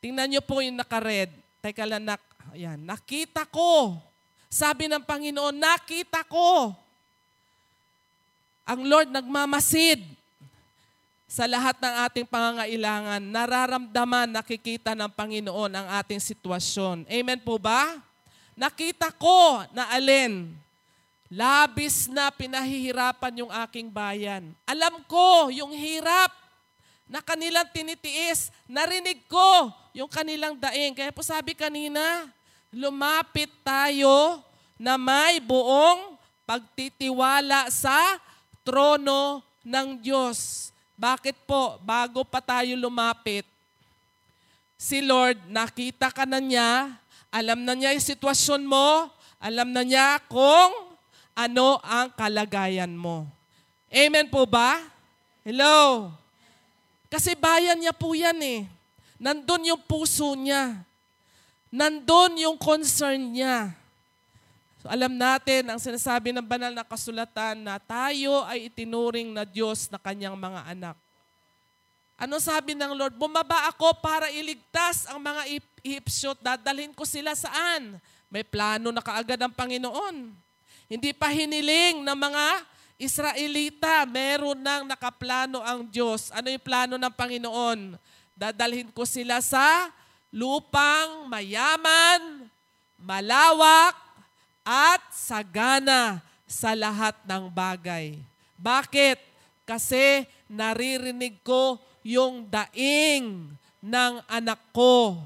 [0.04, 1.32] Tingnan niyo po yung nakared.
[1.64, 2.20] Teka lang, nak,
[2.52, 3.96] ayan, nakita ko.
[4.52, 6.76] Sabi ng Panginoon, nakita ko.
[8.68, 10.15] Ang Lord nagmamasid
[11.36, 17.04] sa lahat ng ating pangangailangan, nararamdaman, nakikita ng Panginoon ang ating sitwasyon.
[17.12, 18.00] Amen po ba?
[18.56, 20.56] Nakita ko na alin,
[21.28, 24.56] labis na pinahihirapan yung aking bayan.
[24.64, 26.32] Alam ko yung hirap
[27.04, 28.48] na kanilang tinitiis.
[28.64, 30.96] Narinig ko yung kanilang daing.
[30.96, 32.32] Kaya po sabi kanina,
[32.72, 34.40] lumapit tayo
[34.80, 36.16] na may buong
[36.48, 38.16] pagtitiwala sa
[38.64, 40.72] trono ng Diyos.
[40.96, 43.44] Bakit po, bago pa tayo lumapit,
[44.80, 46.88] si Lord, nakita ka na niya,
[47.28, 50.72] alam na niya yung sitwasyon mo, alam na niya kung
[51.36, 53.28] ano ang kalagayan mo.
[53.92, 54.80] Amen po ba?
[55.44, 56.08] Hello?
[57.12, 58.60] Kasi bayan niya po yan eh.
[59.20, 60.80] Nandun yung puso niya.
[61.68, 63.72] Nandun yung concern niya.
[64.86, 69.98] Alam natin ang sinasabi ng banal na kasulatan na tayo ay itinuring na Diyos na
[69.98, 70.96] kanyang mga anak.
[72.16, 73.14] Ano sabi ng Lord?
[73.20, 76.32] Bumaba ako para iligtas ang mga Ehipsyo.
[76.40, 78.00] Dadalhin ko sila saan?
[78.32, 80.32] May plano na kaagad ang Panginoon.
[80.88, 82.46] Hindi pa hiniling ng mga
[82.96, 84.08] Israelita.
[84.08, 86.32] Meron nang nakaplano ang Diyos.
[86.32, 88.00] Ano yung plano ng Panginoon?
[88.32, 89.92] Dadalhin ko sila sa
[90.32, 92.48] lupang mayaman,
[93.00, 94.05] malawak,
[94.66, 98.18] at sagana sa lahat ng bagay.
[98.58, 99.22] Bakit?
[99.62, 105.22] Kasi naririnig ko yung daing ng anak ko.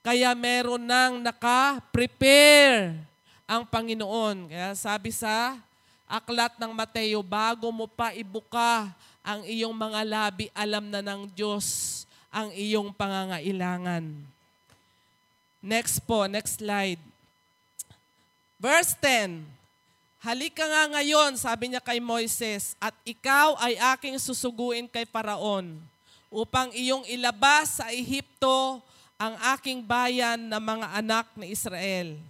[0.00, 2.96] Kaya meron nang naka-prepare
[3.44, 4.48] ang Panginoon.
[4.48, 5.60] Kaya sabi sa
[6.08, 8.88] aklat ng Mateo, bago mo pa ibuka
[9.20, 12.00] ang iyong mga labi, alam na ng Diyos
[12.32, 14.08] ang iyong pangangailangan.
[15.60, 17.09] Next po, next slide.
[18.60, 19.40] Verse 10.
[20.20, 25.80] Halika nga ngayon, sabi niya kay Moises, at ikaw ay aking susuguin kay Paraon
[26.28, 28.84] upang iyong ilabas sa Ehipto
[29.16, 32.20] ang aking bayan na mga anak ni Israel.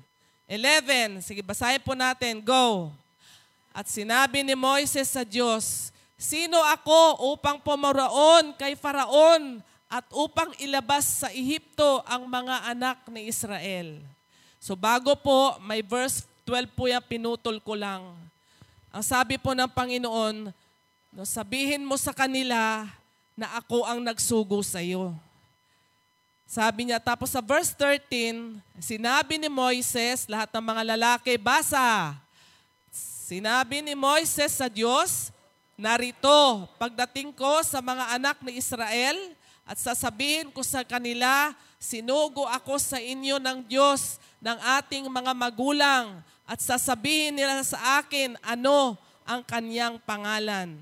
[0.47, 1.19] 11.
[1.19, 2.39] Sige, basahin po natin.
[2.39, 2.95] Go.
[3.75, 11.25] At sinabi ni Moises sa Diyos, Sino ako upang pumaraon kay Faraon at upang ilabas
[11.25, 13.99] sa Ehipto ang mga anak ni Israel?
[14.61, 18.13] So bago po, may verse 12 po yan, pinutol ko lang.
[18.93, 20.53] Ang sabi po ng Panginoon,
[21.11, 22.85] no, sabihin mo sa kanila
[23.33, 25.17] na ako ang nagsugo sa iyo.
[26.45, 32.19] Sabi niya, tapos sa verse 13, sinabi ni Moises, lahat ng mga lalaki, basa,
[33.31, 35.31] Sinabi ni Moises sa Diyos,
[35.79, 39.15] narito, pagdating ko sa mga anak ni Israel
[39.63, 46.21] at sasabihin ko sa kanila, sinugo ako sa inyo ng Diyos ng ating mga magulang
[46.45, 50.77] at sasabihin nila sa akin ano ang kanyang pangalan.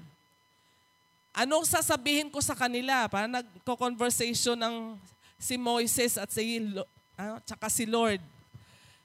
[1.31, 3.07] Anong sasabihin ko sa kanila?
[3.07, 4.99] Para nagko-conversation ng
[5.39, 6.59] si Moises at si,
[7.15, 8.19] uh, tsaka si Lord.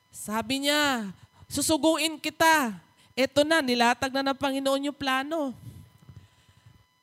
[0.10, 1.14] Sabi niya,
[1.46, 2.74] susuguin kita
[3.14, 5.54] Ito na, nilatag na ng Panginoon yung plano.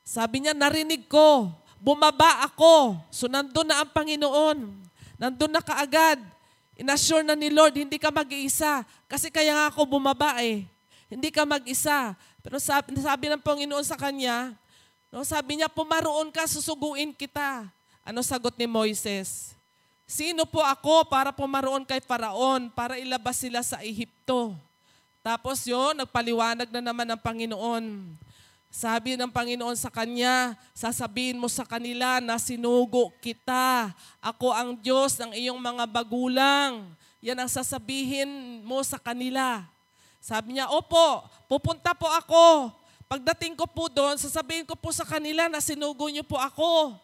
[0.03, 1.47] Sabi niya, narinig ko,
[1.81, 3.01] bumaba ako.
[3.09, 4.57] So nandun na ang Panginoon.
[5.17, 6.21] Nandun na kaagad.
[6.77, 8.85] Inassure na ni Lord, hindi ka mag-iisa.
[9.09, 10.65] Kasi kaya nga ako bumaba eh.
[11.09, 12.13] Hindi ka mag-isa.
[12.41, 14.53] Pero sabi, sabi ng Panginoon sa kanya,
[15.13, 17.67] no, sabi niya, pumaroon ka, susuguin kita.
[18.01, 19.53] Ano sagot ni Moises?
[20.09, 24.57] Sino po ako para pumaroon kay Faraon para ilabas sila sa Ehipto?
[25.21, 27.85] Tapos yun, nagpaliwanag na naman ng Panginoon.
[28.71, 33.91] Sabi ng Panginoon sa kanya, sasabihin mo sa kanila na sinugo kita.
[34.23, 36.87] Ako ang Diyos ng iyong mga bagulang.
[37.19, 39.67] Yan ang sasabihin mo sa kanila.
[40.23, 42.71] Sabi niya, opo, pupunta po ako.
[43.11, 46.95] Pagdating ko po doon, sasabihin ko po sa kanila na sinugo niyo po ako.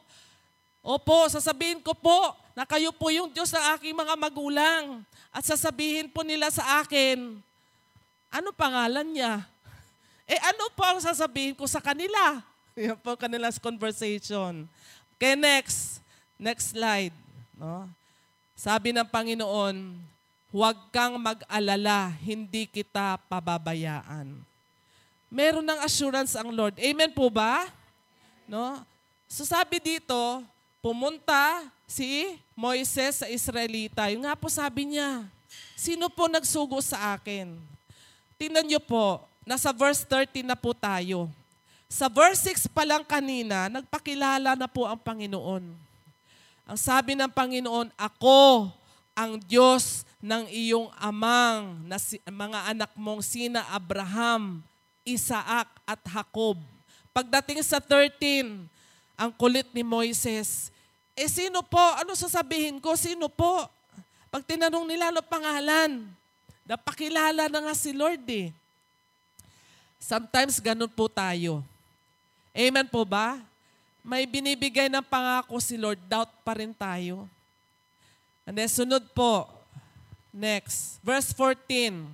[0.79, 5.03] Opo, sasabihin ko po na kayo po yung Diyos ng aking mga magulang.
[5.35, 7.43] At sasabihin po nila sa akin,
[8.31, 9.43] ano pangalan niya?
[10.27, 12.43] Eh ano po ang sasabihin ko sa kanila?
[12.75, 14.67] Yan po kanilang conversation.
[15.15, 16.03] Okay, next.
[16.37, 17.15] Next slide.
[17.57, 17.89] No?
[18.53, 19.97] Sabi ng Panginoon,
[20.53, 24.35] huwag kang mag-alala, hindi kita pababayaan.
[25.27, 26.77] Meron ng assurance ang Lord.
[26.77, 27.67] Amen po ba?
[28.45, 28.83] No?
[29.27, 30.43] So sabi dito,
[30.79, 34.07] pumunta si Moises sa Israelita.
[34.07, 35.27] Yung nga po sabi niya,
[35.75, 37.59] sino po nagsugo sa akin?
[38.39, 41.31] Tingnan niyo po, nasa verse 13 na po tayo.
[41.87, 45.63] Sa verse 6 pa lang kanina, nagpakilala na po ang Panginoon.
[46.67, 48.67] Ang sabi ng Panginoon, Ako
[49.15, 54.59] ang Diyos ng iyong amang na si, mga anak mong sina Abraham,
[55.07, 56.59] Isaac at Jacob.
[57.15, 58.67] Pagdating sa 13,
[59.15, 60.69] ang kulit ni Moises,
[61.17, 61.81] eh sino po?
[61.97, 62.93] Ano sasabihin ko?
[62.99, 63.65] Sino po?
[64.27, 66.05] Pag tinanong nila ano pangalan,
[66.67, 68.51] Napakilala na nga si Lord eh.
[69.97, 71.65] Sometimes ganun po tayo.
[72.53, 73.37] Amen po ba?
[74.01, 77.27] May binibigay ng pangako si Lord, doubt pa rin tayo.
[78.47, 79.43] And then sunod po,
[80.31, 82.07] next, verse 14.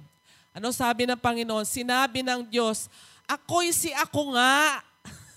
[0.57, 1.61] Ano sabi ng Panginoon?
[1.69, 2.89] Sinabi ng Diyos,
[3.29, 4.81] ako'y si ako nga.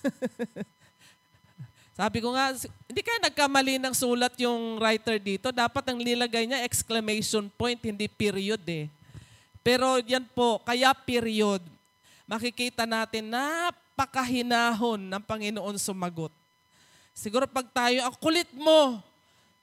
[2.00, 2.56] sabi ko nga,
[2.88, 5.52] hindi kaya nagkamali ng sulat yung writer dito.
[5.52, 8.88] Dapat ang nilagay niya exclamation point, hindi period eh.
[9.60, 11.60] Pero yan po, kaya period,
[12.26, 16.34] makikita natin napakahinahon ng Panginoon sumagot.
[17.16, 19.00] Siguro pag tayo, ang kulit mo,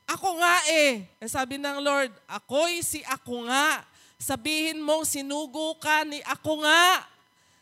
[0.09, 1.05] ako nga eh.
[1.22, 3.86] eh sabi ng Lord, ako'y si ako nga.
[4.18, 7.05] Sabihin mong sinugo ka ni ako nga,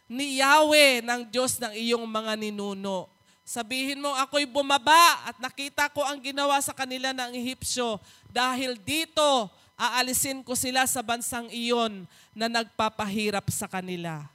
[0.07, 3.11] ni Yahweh ng Diyos ng iyong mga ninuno.
[3.43, 7.99] Sabihin mo, ako'y bumaba at nakita ko ang ginawa sa kanila ng Ehipsyo.
[8.31, 14.30] Dahil dito, aalisin ko sila sa bansang iyon na nagpapahirap sa kanila.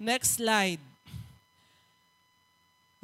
[0.00, 0.80] Next slide.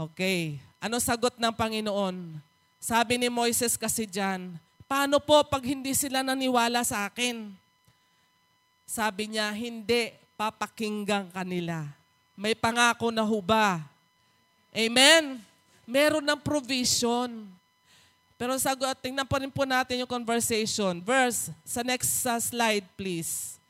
[0.00, 0.56] Okay.
[0.80, 2.40] Ano sagot ng Panginoon?
[2.80, 4.56] Sabi ni Moises kasi dyan,
[4.88, 7.52] paano po pag hindi sila naniwala sa akin?
[8.88, 11.84] Sabi niya, hindi, papakinggan kanila.
[12.32, 13.84] May pangako na huba.
[14.72, 15.36] Amen?
[15.84, 17.44] Meron ng provision.
[18.40, 20.96] Pero sagot, tingnan pa rin po natin yung conversation.
[21.04, 23.60] Verse, sa next uh, slide please.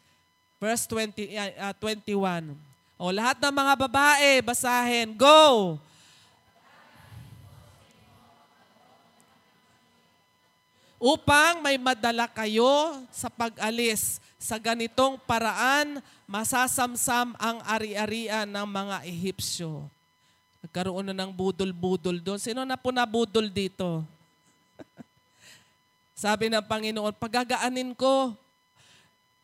[0.62, 2.75] Verse 20, uh, 21.
[2.96, 5.12] O lahat ng mga babae, basahin.
[5.12, 5.76] Go!
[10.96, 19.92] Upang may madala kayo sa pag-alis sa ganitong paraan, masasamsam ang ari-arian ng mga Ehipsyo.
[20.64, 22.40] Nagkaroon na ng budol-budol doon.
[22.40, 24.00] Sino na po nabudol dito?
[26.16, 28.32] Sabi ng Panginoon, pagagaanin ko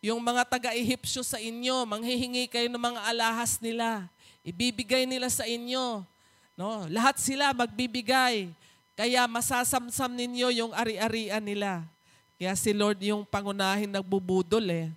[0.02, 4.10] yung mga taga-Ehipsyo sa inyo, manghihingi kayo ng mga alahas nila.
[4.42, 6.02] Ibibigay nila sa inyo.
[6.58, 6.90] No?
[6.90, 8.50] Lahat sila magbibigay.
[8.98, 11.86] Kaya masasamsam ninyo yung ari-arian nila.
[12.34, 14.90] Kaya si Lord yung pangunahin nagbubudol eh.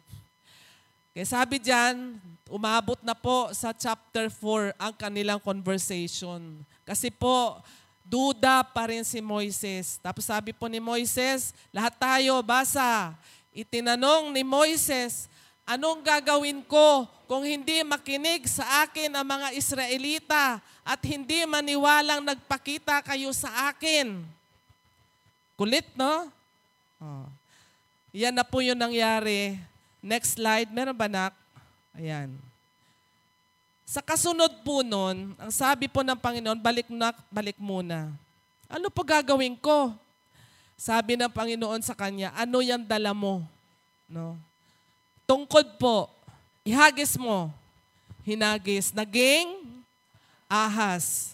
[1.14, 2.18] Kaya sabi diyan,
[2.50, 6.66] umabot na po sa chapter 4 ang kanilang conversation.
[6.82, 7.62] Kasi po,
[8.02, 10.02] duda pa rin si Moises.
[10.02, 13.14] Tapos sabi po ni Moises, lahat tayo, basa.
[13.56, 15.32] Itinanong ni Moises,
[15.64, 23.00] anong gagawin ko kung hindi makinig sa akin ang mga Israelita at hindi maniwalang nagpakita
[23.00, 24.28] kayo sa akin?
[25.56, 26.28] Kulit, no?
[27.00, 27.26] Oh.
[28.12, 29.56] Yan na po yung nangyari.
[30.04, 30.68] Next slide.
[30.76, 31.32] Meron ba, nak?
[31.96, 32.36] Ayan.
[33.88, 38.12] Sa kasunod po nun, ang sabi po ng Panginoon, balik na, balik muna.
[38.68, 39.96] Ano po gagawin ko?
[40.76, 43.44] Sabi ng Panginoon sa kanya, ano yan dala mo?
[44.12, 44.36] No?
[45.24, 46.12] Tungkod po,
[46.68, 47.50] ihagis mo.
[48.28, 48.92] Hinagis.
[48.92, 49.66] Naging
[50.46, 51.34] ahas.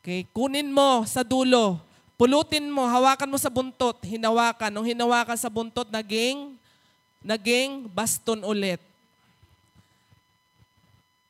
[0.00, 1.78] Okay, kunin mo sa dulo.
[2.18, 4.70] Pulutin mo, hawakan mo sa buntot, hinawakan.
[4.70, 6.54] Nung hinawakan sa buntot, naging,
[7.22, 8.78] naging baston ulit.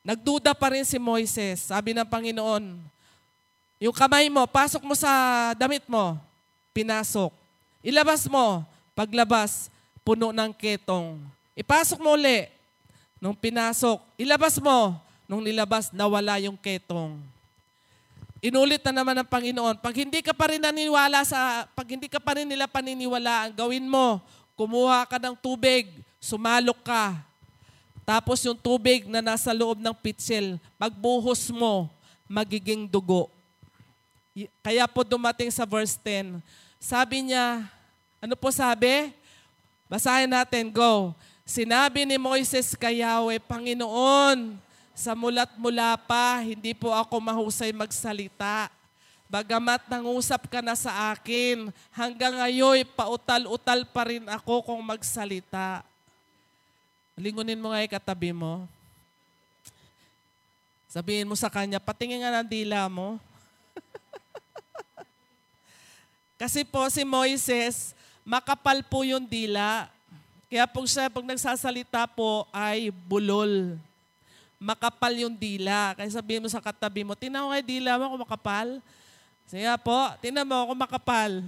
[0.05, 1.69] Nagduda pa rin si Moises.
[1.69, 2.77] Sabi ng Panginoon,
[3.81, 5.09] yung kamay mo, pasok mo sa
[5.57, 6.17] damit mo.
[6.73, 7.31] Pinasok.
[7.85, 8.65] Ilabas mo.
[8.93, 9.73] Paglabas,
[10.05, 11.17] puno ng ketong.
[11.57, 12.45] Ipasok mo uli.
[13.17, 14.97] Nung pinasok, ilabas mo.
[15.25, 17.17] Nung nilabas, nawala yung ketong.
[18.43, 19.79] Inulit na naman ng Panginoon.
[19.79, 23.87] Pag hindi ka pa rin naniniwala sa, pag hindi ka pa rin nila paniniwalaan, gawin
[23.87, 24.19] mo,
[24.53, 25.87] kumuha ka ng tubig,
[26.19, 27.23] sumalok ka,
[28.03, 31.87] tapos yung tubig na nasa loob ng pitsil, magbuhos mo,
[32.27, 33.31] magiging dugo.
[34.59, 36.43] Kaya po dumating sa verse 10.
[36.83, 37.63] Sabi niya,
[38.19, 39.15] ano po sabi?
[39.87, 41.15] Basahin natin, go.
[41.47, 44.59] Sinabi ni Moises kay Yahweh, Panginoon,
[44.91, 48.67] sa mulat mula pa, hindi po ako mahusay magsalita.
[49.31, 55.87] Bagamat nangusap ka na sa akin, hanggang ngayon pautal-utal pa rin ako kung magsalita.
[57.15, 58.67] Lingunin mo nga yung katabi mo.
[60.91, 63.23] Sabihin mo sa kanya, patingin nga ng dila mo.
[66.43, 67.95] Kasi po si Moises,
[68.27, 69.87] makapal po yung dila.
[70.51, 73.79] Kaya po siya, pag nagsasalita po, ay bulol.
[74.59, 75.95] Makapal yung dila.
[75.95, 78.83] Kaya sabihin mo sa katabi mo, tinaw nga dila mo kung makapal.
[79.47, 81.39] Sige po, tinan mo kung makapal.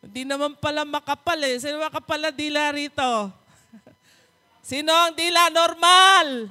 [0.00, 1.60] Hindi naman pala makapal eh.
[1.60, 3.28] Sino makapal na dila rito?
[4.72, 6.48] Sino ang dila normal?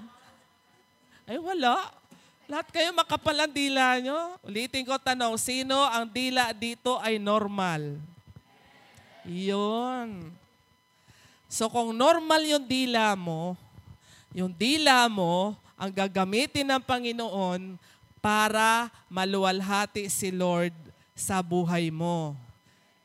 [1.26, 1.90] Ay, wala.
[2.48, 4.40] Lahat kayo makapal ang dila nyo.
[4.48, 8.00] Ulitin ko tanong, sino ang dila dito ay normal?
[9.28, 10.32] Yun.
[11.52, 13.60] So kung normal yung dila mo,
[14.32, 17.76] yung dila mo ang gagamitin ng Panginoon
[18.24, 20.72] para maluwalhati si Lord
[21.12, 22.32] sa buhay mo.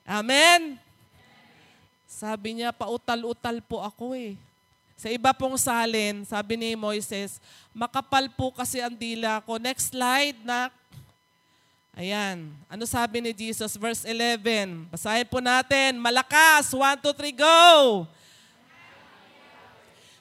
[0.07, 0.79] Amen?
[2.07, 4.39] Sabi niya, pautal-utal po ako eh.
[5.03, 7.43] Sa iba pong salin, sabi ni Moises,
[7.75, 9.59] makapal po kasi ang dila ko.
[9.59, 10.71] Next slide, na.
[11.91, 12.55] Ayan.
[12.71, 13.75] Ano sabi ni Jesus?
[13.75, 14.87] Verse 11.
[14.95, 15.99] Basahin po natin.
[15.99, 16.71] Malakas.
[16.71, 18.07] 1, 2, 3, go!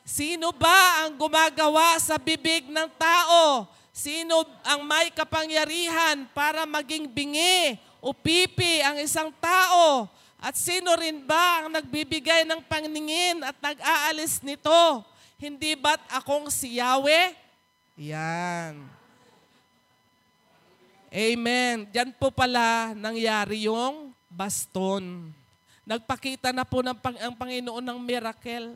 [0.02, 3.70] Sino ba ang gumagawa sa bibig ng tao?
[3.94, 10.10] Sino ang may kapangyarihan para maging bingi o pipi ang isang tao?
[10.42, 15.06] At sino rin ba ang nagbibigay ng paningin at nag-aalis nito?
[15.38, 17.38] Hindi ba't akong si Yahweh?
[18.02, 18.82] Yan.
[21.14, 21.86] Amen.
[21.94, 25.30] Diyan po pala nangyari yung baston.
[25.86, 28.74] Nagpakita na po ng pang, ang Panginoon ng miracle.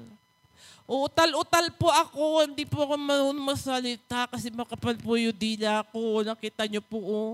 [0.85, 2.93] Utal-utal po ako, hindi po ako
[3.33, 6.21] masalita kasi makapal po yung dila ko.
[6.21, 7.33] Nakita niyo po, oh.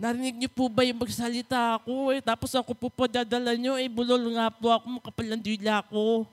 [0.00, 2.24] Narinig niyo po ba yung magsalita ako eh?
[2.24, 6.24] Tapos ako po padadala niyo eh, bulol nga po ako, makapal ng dila ko.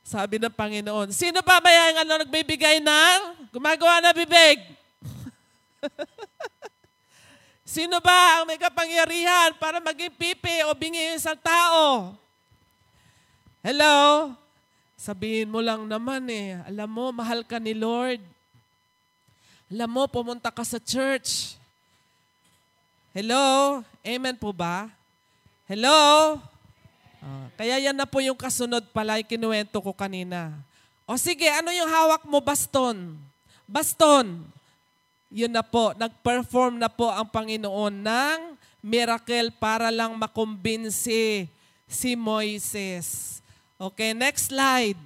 [0.00, 4.56] Sabi ng Panginoon, sino pa ba yan ano, nagbibigay ng gumagawa na bibig?
[7.76, 12.16] sino ba ang may kapangyarihan para maging pipi o bingi isang tao?
[13.60, 14.32] Hello?
[14.96, 18.24] Sabihin mo lang naman eh, alam mo, mahal ka ni Lord.
[19.68, 21.60] Alam mo, pumunta ka sa church.
[23.14, 23.78] Hello?
[24.02, 24.90] Amen po ba?
[25.70, 26.34] Hello?
[27.22, 30.50] Ah, kaya yan na po yung kasunod pala, yung kinuwento ko kanina.
[31.06, 33.14] O sige, ano yung hawak mo, baston?
[33.70, 34.42] Baston.
[35.30, 38.38] Yun na po, nag-perform na po ang Panginoon ng
[38.82, 41.46] miracle para lang makumbinsi
[41.86, 43.38] si Moises.
[43.78, 44.98] Okay, next slide.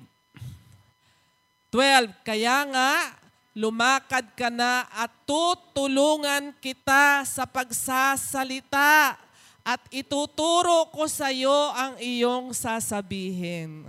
[1.69, 2.09] 12.
[2.25, 3.21] Kaya nga,
[3.57, 9.17] lumakad ka na at tutulungan kita sa pagsasalita
[9.65, 13.85] at ituturo ko sa iyo ang iyong sasabihin.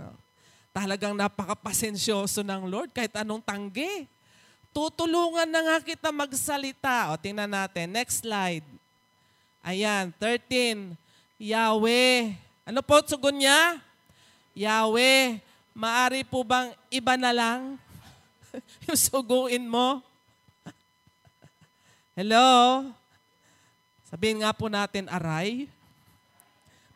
[0.70, 4.04] Talagang napakapasensyoso ng Lord kahit anong tanggi.
[4.70, 7.10] Tutulungan na nga kita magsalita.
[7.10, 7.90] O, tingnan natin.
[7.90, 8.62] Next slide.
[9.66, 10.94] Ayan, 13.
[11.40, 12.36] Yahweh.
[12.68, 13.82] Ano po sugon niya?
[14.54, 15.42] Yahweh,
[15.74, 17.80] maari po bang iba na lang
[18.86, 20.02] yung suguin mo?
[22.14, 22.46] Hello?
[24.10, 25.70] Sabihin nga po natin, aray.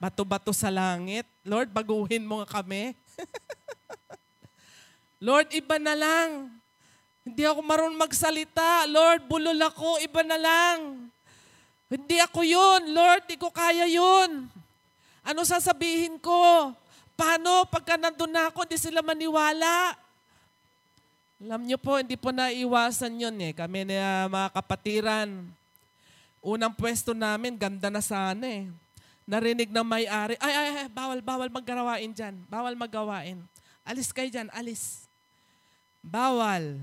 [0.03, 1.25] Bato-bato sa langit.
[1.47, 2.93] Lord, baguhin mo nga kami.
[5.27, 6.51] Lord, iba na lang.
[7.25, 8.85] Hindi ako marunong magsalita.
[8.91, 11.09] Lord, bulol ako, iba na lang.
[11.89, 12.93] Hindi ako yun.
[12.93, 14.51] Lord, di ko kaya yun.
[15.25, 16.75] Ano sasabihin ko?
[17.15, 20.04] Paano pagka nandun na ako, di sila maniwala?
[21.43, 23.53] Alam niyo po, hindi po naiwasan yun eh.
[23.53, 25.29] Kami na mga kapatiran,
[26.39, 28.71] unang pwesto namin, ganda na sana eh.
[29.25, 32.37] Narinig na may-ari, ay, ay, ay, bawal, bawal maggawain dyan.
[32.47, 33.41] Bawal maggawain.
[33.83, 35.09] Alis kayo dyan, alis.
[36.05, 36.77] Bawal.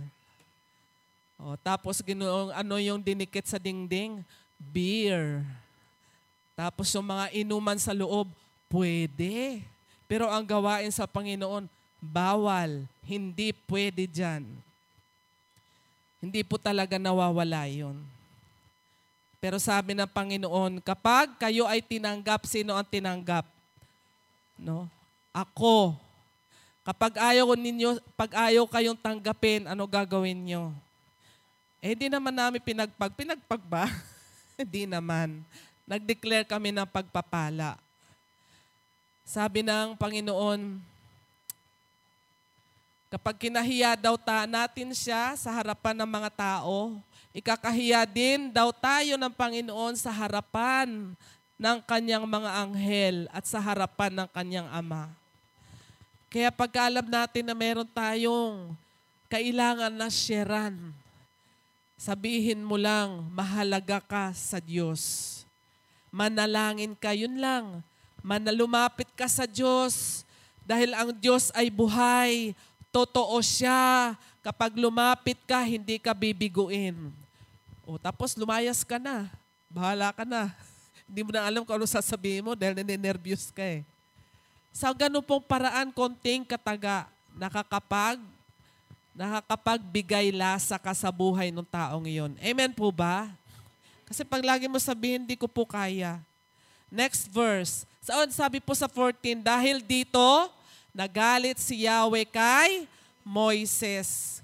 [1.37, 4.21] O, tapos ginoong ano yung dinikit sa dingding?
[4.57, 5.41] Beer.
[6.53, 8.29] Tapos yung mga inuman sa loob,
[8.69, 9.65] pwede.
[10.05, 11.65] Pero ang gawain sa Panginoon,
[12.01, 12.89] bawal.
[13.05, 14.43] Hindi pwede dyan.
[16.17, 18.01] Hindi po talaga nawawala yun.
[19.41, 23.45] Pero sabi ng Panginoon, kapag kayo ay tinanggap, sino ang tinanggap?
[24.57, 24.85] No?
[25.33, 25.97] Ako.
[26.85, 30.69] Kapag ayaw ninyo, pag ayaw kayong tanggapin, ano gagawin nyo?
[31.81, 33.17] Eh, di naman namin pinagpag.
[33.17, 33.89] Pinagpag ba?
[34.61, 35.41] Hindi naman.
[35.89, 37.81] Nag-declare kami ng pagpapala.
[39.25, 40.90] Sabi ng Panginoon,
[43.11, 46.95] kapag kinahiya daw ta natin siya sa harapan ng mga tao,
[47.35, 51.11] ikakahiya din daw tayo ng Panginoon sa harapan
[51.59, 55.11] ng kanyang mga anghel at sa harapan ng kanyang ama.
[56.31, 58.71] Kaya pagkaalam natin na meron tayong
[59.27, 60.95] kailangan na sharean,
[61.99, 65.43] sabihin mo lang, mahalaga ka sa Diyos.
[66.15, 67.83] Manalangin ka, yun lang.
[68.23, 70.23] Manalumapit ka sa Diyos
[70.63, 72.55] dahil ang Diyos ay buhay.
[72.91, 74.13] Totoo siya.
[74.43, 77.09] Kapag lumapit ka, hindi ka bibiguin.
[77.87, 79.31] O tapos lumayas ka na.
[79.71, 80.51] Bahala ka na.
[81.07, 83.81] hindi mo na alam kung ano sasabihin mo dahil nininervyos ka eh.
[84.71, 88.19] Sa ganun pong paraan, konting kataga, nakakapag,
[89.11, 92.31] nakakapagbigay lasa ka sa buhay ng taong iyon.
[92.39, 93.27] Amen po ba?
[94.07, 96.19] Kasi pag lagi mo sabihin, hindi ko po kaya.
[96.91, 97.87] Next verse.
[98.03, 100.51] Saan sabi po sa 14, dahil dito,
[100.91, 102.85] nagalit si Yahweh kay
[103.23, 104.39] Moises.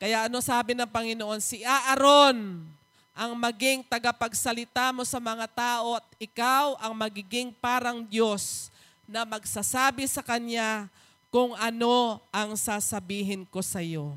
[0.00, 1.38] Kaya ano sabi ng Panginoon?
[1.38, 2.64] Si Aaron
[3.12, 8.72] ang maging tagapagsalita mo sa mga tao at ikaw ang magiging parang Diyos
[9.04, 10.88] na magsasabi sa Kanya
[11.28, 14.16] kung ano ang sasabihin ko sa iyo.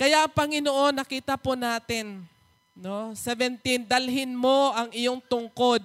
[0.00, 2.24] Kaya Panginoon, nakita po natin,
[2.72, 3.12] no?
[3.12, 5.84] 17, dalhin mo ang iyong tungkod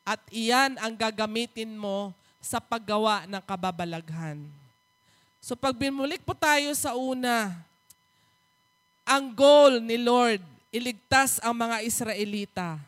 [0.00, 4.40] at iyan ang gagamitin mo sa paggawa ng kababalaghan.
[5.40, 7.52] So pag binulik po tayo sa una,
[9.04, 10.40] ang goal ni Lord,
[10.72, 12.80] iligtas ang mga Israelita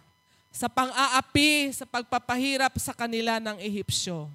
[0.53, 4.29] sa pang-aapi, sa pagpapahirap sa kanila ng Ehipsyo.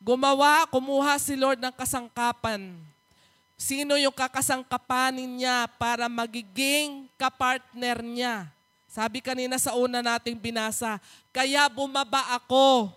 [0.00, 2.72] Gumawa, kumuha si Lord ng kasangkapan.
[3.58, 8.48] Sino yung kakasangkapanin niya para magiging kapartner niya?
[8.88, 10.96] Sabi kanina sa una nating binasa,
[11.28, 12.88] kaya bumaba ako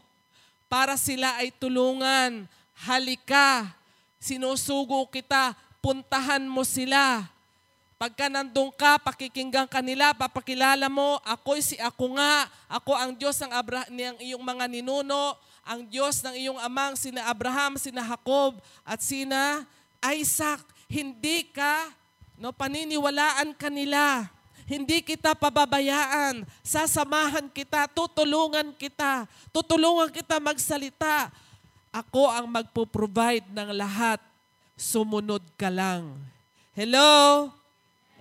[0.71, 2.47] para sila ay tulungan.
[2.87, 3.75] Halika,
[4.15, 5.51] sinusugo kita,
[5.83, 7.27] puntahan mo sila.
[7.99, 13.51] Pagka nandun ka, pakikinggan kanila, papakilala mo, ako'y si ako nga, ako ang Diyos ng,
[13.51, 19.03] Abra- ng iyong mga ninuno, ang Diyos ng iyong amang, sina Abraham, sina Jacob, at
[19.03, 19.67] sina
[20.17, 20.65] Isaac.
[20.89, 21.93] Hindi ka,
[22.41, 24.25] no, paniniwalaan kanila.
[24.71, 26.47] Hindi kita pababayaan.
[26.63, 29.27] Sasamahan kita, tutulungan kita.
[29.51, 31.27] Tutulungan kita magsalita.
[31.91, 34.23] Ako ang magpo-provide ng lahat.
[34.79, 36.15] Sumunod ka lang.
[36.71, 37.51] Hello?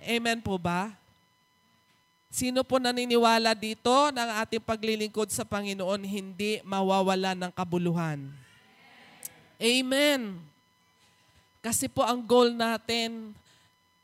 [0.03, 0.91] Amen po ba?
[2.27, 8.27] Sino po naniniwala dito ng ating paglilingkod sa Panginoon hindi mawawala ng kabuluhan?
[9.55, 10.35] Amen.
[11.63, 13.31] Kasi po ang goal natin,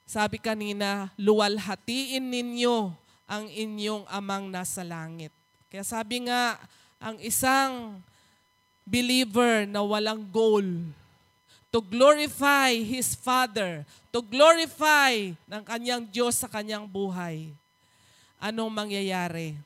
[0.08, 2.96] sabi kanina, luwalhatiin ninyo
[3.28, 5.36] ang inyong amang nasa langit.
[5.68, 6.56] Kaya sabi nga,
[6.96, 8.00] ang isang
[8.88, 10.64] believer na walang goal,
[11.68, 17.52] to glorify His Father, to glorify ng kanyang Diyos sa kanyang buhay
[18.40, 19.60] anong mangyayari?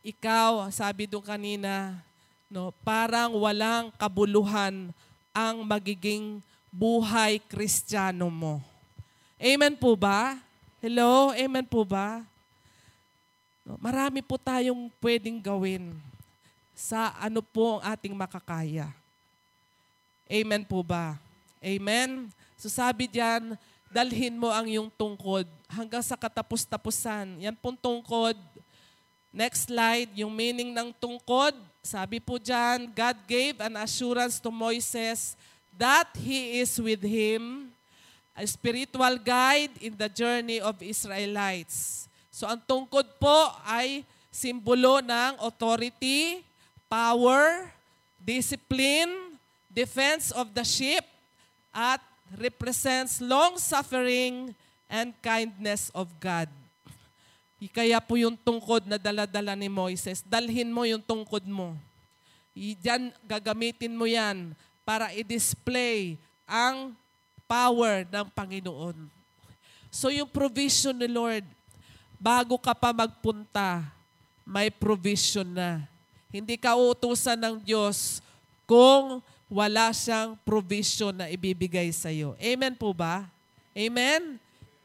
[0.00, 2.00] Ikaw, sabi doon kanina,
[2.48, 4.88] no, parang walang kabuluhan
[5.36, 6.40] ang magiging
[6.72, 8.73] buhay kristyano mo.
[9.44, 10.40] Amen po ba?
[10.80, 11.28] Hello?
[11.36, 12.24] Amen po ba?
[13.76, 15.92] Marami po tayong pwedeng gawin
[16.72, 18.88] sa ano po ang ating makakaya.
[20.32, 21.20] Amen po ba?
[21.60, 22.32] Amen?
[22.56, 23.52] So sabi diyan,
[23.92, 27.44] dalhin mo ang iyong tungkod hanggang sa katapos-tapusan.
[27.44, 28.40] Yan pong tungkod.
[29.28, 31.52] Next slide, yung meaning ng tungkod.
[31.84, 35.36] Sabi po dyan, God gave an assurance to Moises
[35.76, 37.73] that He is with him,
[38.34, 42.10] a spiritual guide in the journey of Israelites.
[42.34, 44.02] So ang tungkod po ay
[44.34, 46.42] simbolo ng authority,
[46.90, 47.70] power,
[48.18, 49.38] discipline,
[49.70, 51.06] defense of the sheep,
[51.70, 52.02] at
[52.34, 54.50] represents long-suffering
[54.90, 56.50] and kindness of God.
[57.70, 61.74] Kaya po yung tungkod na daladala ni Moises, dalhin mo yung tungkod mo.
[62.54, 64.52] Diyan, gagamitin mo yan
[64.84, 66.92] para i-display ang
[67.44, 69.08] power ng Panginoon.
[69.92, 71.46] So yung provision ni Lord,
[72.18, 73.84] bago ka pa magpunta,
[74.42, 75.84] may provision na.
[76.34, 78.18] Hindi ka utusan ng Diyos
[78.66, 82.34] kung wala siyang provision na ibibigay sa iyo.
[82.42, 83.28] Amen po ba?
[83.70, 84.40] Amen?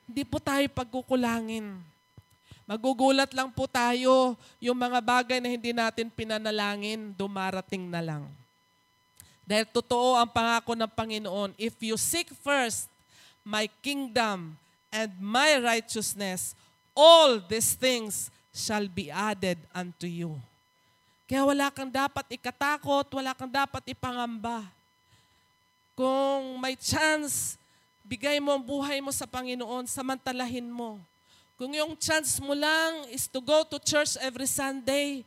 [0.06, 1.74] Hindi po tayo pagkukulangin.
[2.70, 8.24] Magugulat lang po tayo yung mga bagay na hindi natin pinanalangin, dumarating na lang.
[9.50, 12.86] Dahil totoo ang pangako ng Panginoon, if you seek first
[13.42, 14.54] my kingdom
[14.94, 16.54] and my righteousness,
[16.94, 20.38] all these things shall be added unto you.
[21.26, 24.70] Kaya wala kang dapat ikatakot, wala kang dapat ipangamba.
[25.98, 27.58] Kung may chance,
[28.06, 31.02] bigay mo ang buhay mo sa Panginoon, samantalahin mo.
[31.58, 35.26] Kung yung chance mo lang is to go to church every Sunday,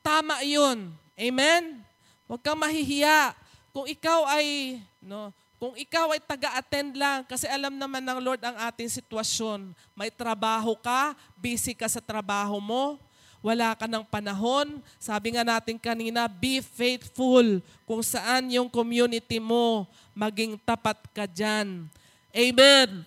[0.00, 0.88] tama yun.
[1.20, 1.85] Amen?
[2.26, 3.34] Huwag kang mahihiya.
[3.70, 8.56] Kung ikaw ay, no, kung ikaw ay taga-attend lang, kasi alam naman ng Lord ang
[8.68, 9.72] ating sitwasyon.
[9.96, 13.00] May trabaho ka, busy ka sa trabaho mo,
[13.40, 14.82] wala ka ng panahon.
[14.98, 21.86] Sabi nga natin kanina, be faithful kung saan yung community mo, maging tapat ka dyan.
[22.34, 23.06] Amen.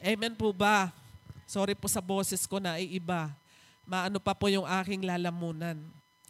[0.00, 0.88] Amen po ba?
[1.44, 3.28] Sorry po sa boses ko na iiba.
[3.84, 5.76] Maano pa po yung aking lalamunan.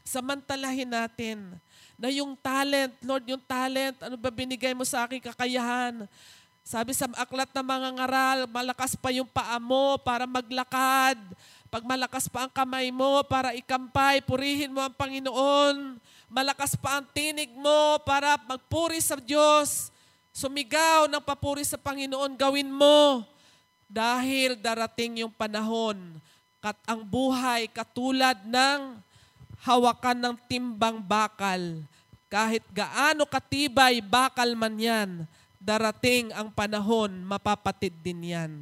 [0.03, 1.39] Samantalahin natin
[1.95, 6.07] na yung talent, Lord, yung talent, ano ba binigay mo sa aking kakayahan?
[6.63, 11.19] Sabi sa aklat ng mga ngaral, malakas pa yung paa mo para maglakad.
[11.67, 15.99] Pag malakas pa ang kamay mo para ikampay, purihin mo ang Panginoon.
[16.31, 19.91] Malakas pa ang tinig mo para magpuri sa Diyos.
[20.31, 23.27] Sumigaw ng papuri sa Panginoon, gawin mo.
[23.91, 25.99] Dahil darating yung panahon,
[26.63, 28.97] kat ang buhay katulad ng
[29.63, 31.83] hawakan ng timbang bakal.
[32.27, 35.11] Kahit gaano katibay bakal man yan,
[35.63, 38.53] darating ang panahon, mapapatid din yan.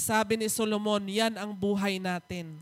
[0.00, 2.56] Sabi ni Solomon, yan ang buhay natin.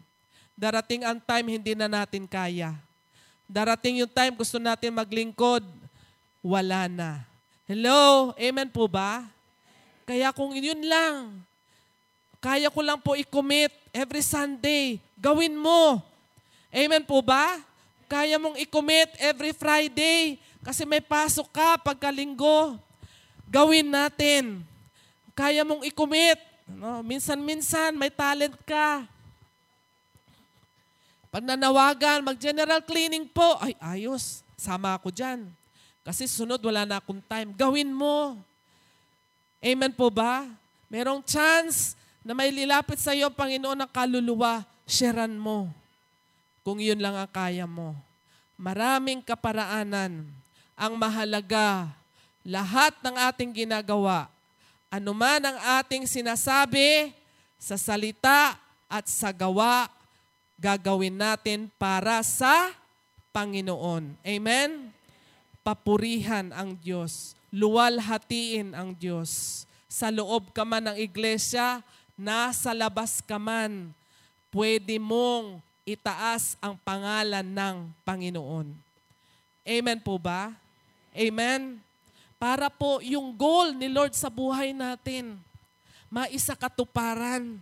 [0.58, 2.74] Darating ang time, hindi na natin kaya.
[3.46, 5.62] Darating yung time, gusto natin maglingkod,
[6.42, 7.22] wala na.
[7.70, 8.34] Hello?
[8.34, 9.22] Amen po ba?
[10.02, 11.38] Kaya kung yun lang,
[12.42, 16.02] kaya ko lang po i-commit every Sunday, gawin mo.
[16.70, 17.58] Amen po ba?
[18.10, 22.78] Kaya mong i-commit every Friday kasi may pasok ka pagkalinggo.
[23.50, 24.62] Gawin natin.
[25.34, 29.02] Kaya mong i-commit No, minsan-minsan may talent ka.
[31.30, 35.46] Pag nanawagan, mag-general cleaning po, ay ayos, sama ako dyan.
[36.02, 37.54] Kasi sunod, wala na akong time.
[37.54, 38.38] Gawin mo.
[39.62, 40.46] Amen po ba?
[40.90, 41.94] Merong chance
[42.26, 45.70] na may lilapit sa iyo, Panginoon, ng kaluluwa, sharean mo.
[46.60, 47.96] Kung yun lang ang kaya mo.
[48.60, 50.28] Maraming kaparaanan.
[50.80, 51.92] Ang mahalaga,
[52.40, 54.32] lahat ng ating ginagawa,
[54.88, 57.12] anuman ang ating sinasabi
[57.60, 58.56] sa salita
[58.88, 59.92] at sa gawa,
[60.56, 62.72] gagawin natin para sa
[63.28, 64.16] Panginoon.
[64.24, 64.88] Amen?
[65.60, 69.64] papurihan ang Diyos, luwalhatiin ang Diyos.
[69.90, 71.82] Sa loob ka man ng iglesia,
[72.14, 73.90] nasa labas ka man,
[74.54, 75.58] pwede mong
[75.94, 77.76] itaas ang pangalan ng
[78.06, 78.70] Panginoon.
[79.66, 80.54] Amen po ba?
[81.10, 81.82] Amen?
[82.40, 85.36] Para po yung goal ni Lord sa buhay natin,
[86.08, 87.60] maisa katuparan.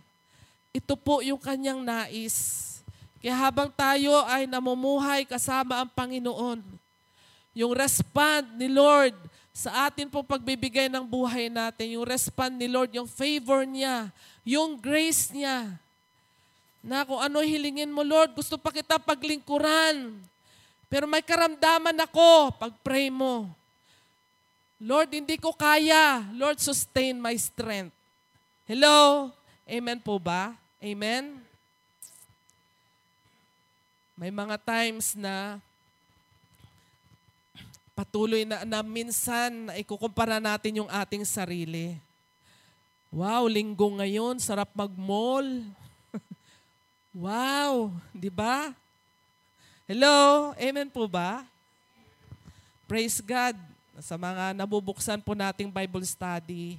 [0.71, 2.79] Ito po yung kanyang nais.
[3.19, 6.63] Kaya habang tayo ay namumuhay kasama ang Panginoon,
[7.51, 9.11] yung respond ni Lord
[9.51, 14.07] sa atin pong pagbibigay ng buhay natin, yung respond ni Lord, yung favor niya,
[14.47, 15.75] yung grace niya,
[16.79, 20.15] na kung ano hilingin mo, Lord, gusto pa kita paglingkuran.
[20.89, 23.51] Pero may karamdaman ako pag pray mo.
[24.79, 26.23] Lord, hindi ko kaya.
[26.33, 27.91] Lord, sustain my strength.
[28.63, 29.29] Hello?
[29.67, 30.55] Amen po ba?
[30.79, 31.37] Amen?
[34.15, 35.59] May mga times na
[37.91, 41.99] patuloy na, na minsan na ikukumpara natin yung ating sarili.
[43.11, 45.67] Wow, linggo ngayon, sarap mag-mall.
[47.13, 48.73] Wow, di ba?
[49.89, 51.41] Hello, amen po ba?
[52.85, 53.57] Praise God
[54.01, 56.77] sa mga nabubuksan po nating Bible study.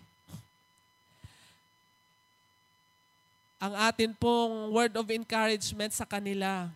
[3.61, 6.71] Ang atin pong word of encouragement sa kanila.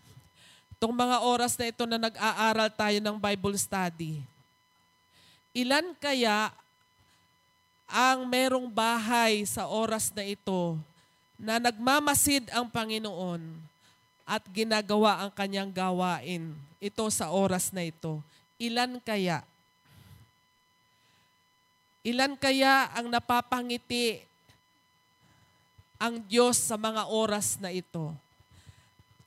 [0.77, 4.21] Itong mga oras na ito na nag-aaral tayo ng Bible study.
[5.57, 6.53] Ilan kaya
[7.89, 10.77] ang merong bahay sa oras na ito
[11.39, 13.43] na nagmamasid ang Panginoon
[14.25, 18.23] at ginagawa ang kanyang gawain ito sa oras na ito?
[18.61, 19.43] Ilan kaya?
[22.05, 24.21] Ilan kaya ang napapangiti
[25.97, 28.13] ang Diyos sa mga oras na ito?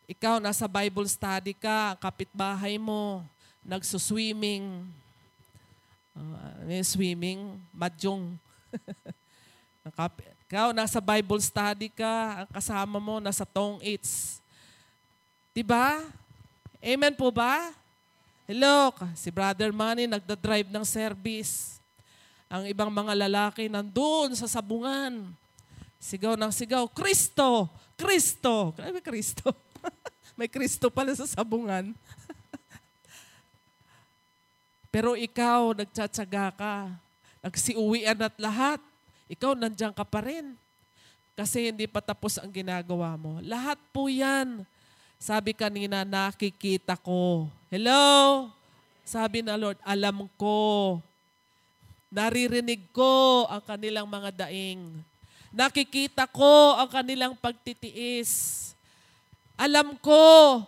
[0.07, 3.25] Ikaw, nasa Bible study ka, kapitbahay mo,
[3.59, 4.87] nagsuswimming,
[6.15, 8.39] uh, swimming, madyong.
[10.47, 14.39] Ikaw, nasa Bible study ka, ang kasama mo, nasa tong 8.
[15.51, 16.07] Diba?
[16.79, 17.75] Amen po ba?
[18.47, 21.83] Hello, si Brother Manny nagda-drive ng service.
[22.47, 25.27] Ang ibang mga lalaki nandun sa sabungan.
[25.99, 27.67] Sigaw ng sigaw, Kristo!
[27.99, 28.71] Kristo!
[28.71, 29.51] Grabe Kristo.
[30.39, 31.91] May Kristo pala sa sabungan.
[34.95, 36.87] Pero ikaw, nagtsatsaga ka.
[37.43, 38.79] Nagsiuwian at lahat.
[39.27, 40.55] Ikaw, nandiyan ka pa rin.
[41.37, 43.37] Kasi hindi pa tapos ang ginagawa mo.
[43.45, 44.65] Lahat po yan.
[45.21, 47.51] Sabi kanina, nakikita ko.
[47.69, 48.47] Hello?
[49.05, 50.97] Sabi na Lord, alam ko
[52.07, 54.79] Naririnig ko ang kanilang mga daing.
[55.51, 58.63] Nakikita ko ang kanilang pagtitiis.
[59.59, 60.63] Alam ko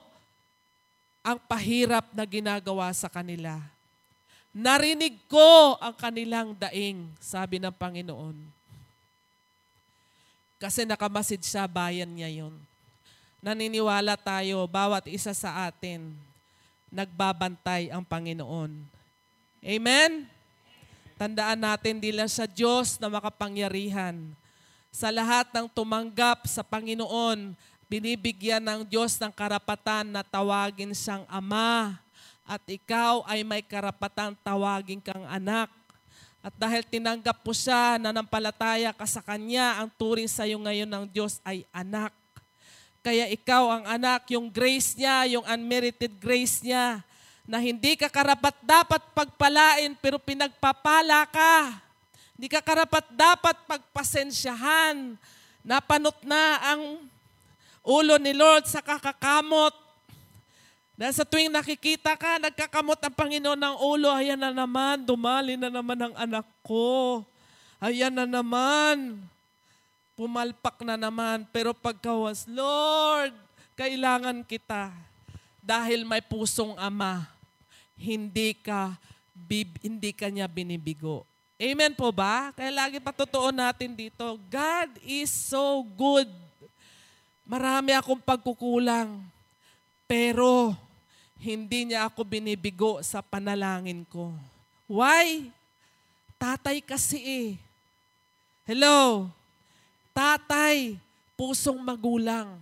[1.23, 3.56] ang pahirap na ginagawa sa kanila.
[4.49, 8.34] Narinig ko ang kanilang daing, sabi ng Panginoon.
[10.59, 12.55] Kasi nakamasid siya, bayan niya yun.
[13.39, 16.11] Naniniwala tayo, bawat isa sa atin,
[16.91, 18.84] nagbabantay ang Panginoon.
[19.63, 20.27] Amen?
[21.15, 24.17] Tandaan natin, di lang sa Diyos na makapangyarihan.
[24.89, 27.53] Sa lahat ng tumanggap sa Panginoon,
[27.85, 32.01] binibigyan ng Diyos ng karapatan na tawagin siyang Ama.
[32.49, 35.69] At ikaw ay may karapatan tawagin kang anak.
[36.41, 41.05] At dahil tinanggap po siya, nanampalataya ka sa Kanya, ang turing sa iyo ngayon ng
[41.13, 42.09] Diyos ay anak.
[43.05, 47.05] Kaya ikaw ang anak, yung grace niya, yung unmerited grace niya,
[47.45, 51.81] na hindi ka karapat dapat pagpalain pero pinagpapala ka.
[52.34, 55.17] Hindi ka karapat dapat pagpasensyahan.
[55.65, 57.03] Napanot na ang
[57.81, 59.89] ulo ni Lord sa kakakamot.
[60.99, 65.71] Dahil sa tuwing nakikita ka, nagkakamot ang Panginoon ng ulo, ayan na naman, dumali na
[65.71, 67.23] naman ang anak ko.
[67.80, 69.15] Ayan na naman,
[70.19, 71.47] pumalpak na naman.
[71.55, 73.31] Pero pagkawas, Lord,
[73.80, 74.91] kailangan kita
[75.63, 77.31] dahil may pusong ama
[77.95, 78.99] hindi ka
[79.31, 81.23] bib, hindi ka niya binibigo.
[81.55, 82.51] Amen po ba?
[82.51, 86.27] Kaya lagi patutuon natin dito, God is so good.
[87.47, 89.23] Marami akong pagkukulang,
[90.03, 90.76] pero
[91.40, 94.36] hindi niya ako binibigo sa panalangin ko.
[94.91, 95.48] Why?
[96.36, 97.49] Tatay kasi eh.
[98.68, 99.32] Hello?
[100.11, 100.99] Tatay,
[101.40, 102.60] pusong magulang.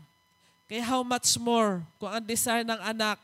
[0.70, 3.18] Kaya how much more kung ang desire ng anak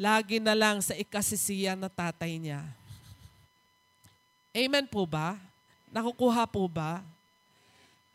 [0.00, 2.64] lagi na lang sa ikasisiyan na tatay niya.
[4.56, 5.36] Amen po ba?
[5.92, 7.04] Nakukuha po ba?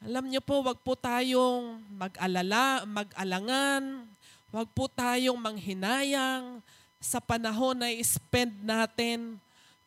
[0.02, 4.10] Alam niyo po, wag po tayong mag-alala, mag-alangan,
[4.56, 6.64] wag po tayong manghinayang
[7.04, 9.36] sa panahon na i-spend natin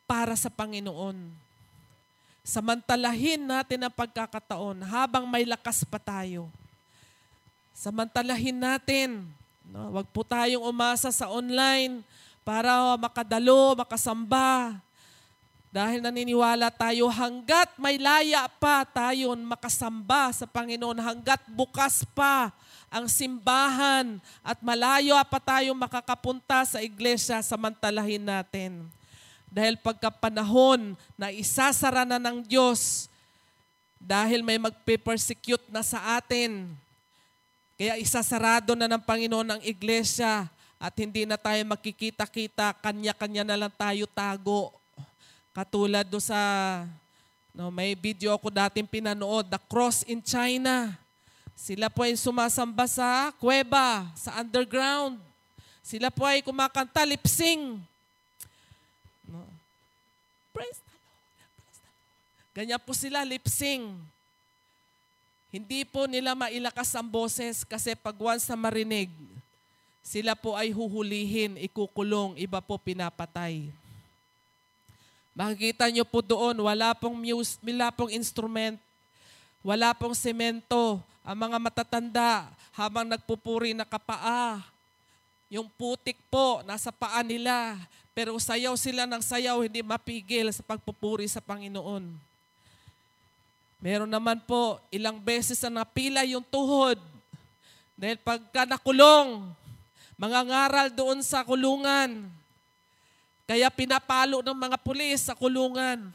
[0.04, 1.16] para sa Panginoon.
[2.44, 6.52] Samantalahin natin ang pagkakataon habang may lakas pa tayo.
[7.72, 9.24] Samantalahin natin.
[9.72, 9.88] No?
[9.88, 12.04] Huwag po tayong umasa sa online
[12.44, 14.76] para makadalo, makasamba.
[15.72, 22.52] Dahil naniniwala tayo hanggat may laya pa tayo makasamba sa Panginoon, hanggat bukas pa
[22.88, 28.88] ang simbahan at malayo pa tayo makakapunta sa iglesia, samantalahin natin.
[29.48, 33.08] Dahil pagkapanahon na isasara na ng Diyos,
[33.96, 36.68] dahil may magpe-persecute na sa atin,
[37.80, 40.48] kaya isasarado na ng Panginoon ang iglesia
[40.78, 44.78] at hindi na tayo makikita-kita, kanya-kanya na lang tayo tago
[45.58, 46.38] Katulad do sa,
[47.50, 50.94] no, may video ako dating pinanood, The Cross in China.
[51.58, 55.18] Sila po ay sumasamba sa kuweba, sa underground.
[55.82, 57.82] Sila po ay kumakanta, lip-sing.
[59.26, 59.42] No.
[60.54, 61.18] Praise the Lord.
[61.58, 62.54] Praise the Lord.
[62.54, 63.90] Ganyan po sila, lip-sing.
[65.50, 69.10] Hindi po nila mailakas ang boses kasi pag once na marinig,
[70.06, 73.66] sila po ay huhulihin, ikukulong, iba po pinapatay.
[75.34, 78.78] Makikita nyo po doon, wala pong, muse, wala pong instrument,
[79.58, 81.02] wala pong semento.
[81.28, 84.64] Ang mga matatanda, habang nagpupuri na kapaa,
[85.52, 87.76] yung putik po, nasa paa nila.
[88.16, 92.08] Pero sayaw sila ng sayaw, hindi mapigil sa pagpupuri sa Panginoon.
[93.76, 96.96] Meron naman po, ilang beses na napila yung tuhod.
[97.92, 99.52] Dahil pagka nakulong,
[100.16, 102.24] mga ngaral doon sa kulungan,
[103.44, 106.08] kaya pinapalo ng mga pulis sa kulungan.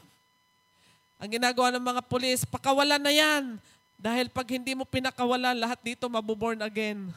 [1.22, 3.62] Ang ginagawa ng mga pulis, pakawalan na yan.
[3.98, 7.08] Dahil pag hindi mo pinakawalan, lahat dito mabuborn again.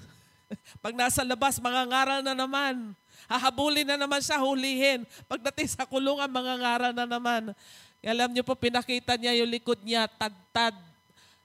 [0.84, 2.96] pag nasa labas, mga ngaral na naman.
[3.28, 5.04] Hahabulin na naman siya, hulihin.
[5.28, 7.52] Pagdating sa kulungan, mga ngaral na naman.
[8.00, 10.78] Alam niyo po, pinakita niya yung likod niya, tad-tad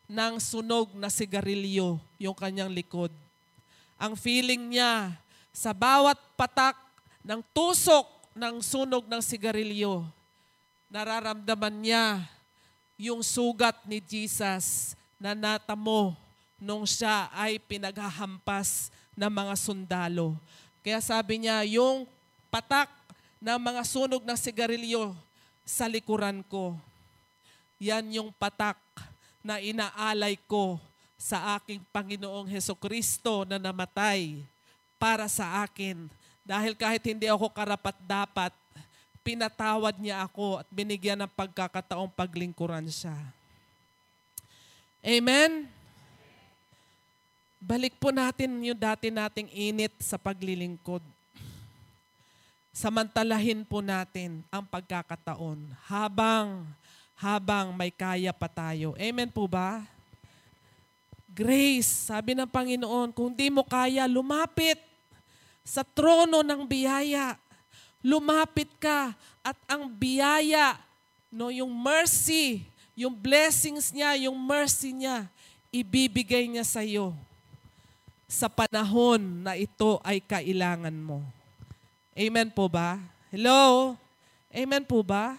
[0.07, 3.11] ng sunog na sigarilyo, yung kanyang likod.
[3.97, 5.17] Ang feeling niya,
[5.53, 6.77] sa bawat patak
[7.25, 8.07] ng tusok
[8.37, 10.05] ng sunog ng sigarilyo,
[10.93, 12.05] nararamdaman niya
[13.01, 16.19] yung sugat ni Jesus na natamo
[16.59, 20.35] nung siya ay pinaghahampas ng mga sundalo.
[20.83, 22.11] Kaya sabi niya, yung
[22.51, 22.91] patak
[23.39, 25.15] ng mga sunog ng sigarilyo
[25.63, 26.75] sa likuran ko,
[27.79, 28.79] yan yung patak
[29.47, 30.83] na inaalay ko
[31.15, 34.43] sa aking Panginoong Heso Kristo na namatay
[34.99, 36.11] para sa akin
[36.43, 38.51] dahil kahit hindi ako karapat-dapat,
[39.23, 43.15] pinatawad niya ako at binigyan ng pagkakataong paglingkuran siya.
[45.03, 45.67] Amen?
[47.59, 51.03] Balik po natin yung dati nating init sa paglilingkod.
[52.71, 55.59] Samantalahin po natin ang pagkakataon
[55.91, 56.63] habang
[57.19, 58.95] habang may kaya pa tayo.
[58.95, 59.83] Amen po ba?
[61.35, 64.79] Grace, sabi ng Panginoon, kung di mo kaya, lumapit
[65.67, 67.35] sa trono ng biyaya.
[68.03, 70.79] Lumapit ka at ang biyaya,
[71.31, 75.25] no, yung mercy, yung blessings niya, yung mercy niya,
[75.73, 77.17] ibibigay niya sa iyo
[78.33, 81.21] sa panahon na ito ay kailangan mo.
[82.17, 82.97] Amen po ba?
[83.29, 83.93] Hello?
[84.49, 85.37] Amen po ba?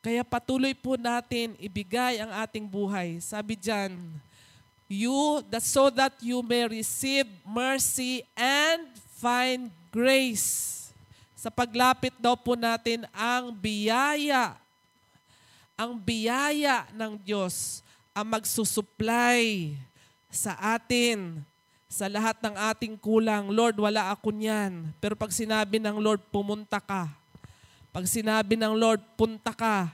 [0.00, 3.20] Kaya patuloy po natin ibigay ang ating buhay.
[3.20, 3.92] Sabi diyan,
[4.88, 8.88] you that so that you may receive mercy and
[9.20, 10.88] find grace.
[11.36, 14.56] Sa paglapit daw po natin ang biyaya,
[15.76, 17.84] ang biyaya ng Diyos
[18.16, 19.76] ang magsusupply
[20.32, 21.44] sa atin
[21.86, 23.52] sa lahat ng ating kulang.
[23.52, 24.88] Lord, wala ako niyan.
[24.98, 27.12] Pero pag sinabi ng Lord, pumunta ka.
[27.92, 29.92] Pag sinabi ng Lord, punta ka.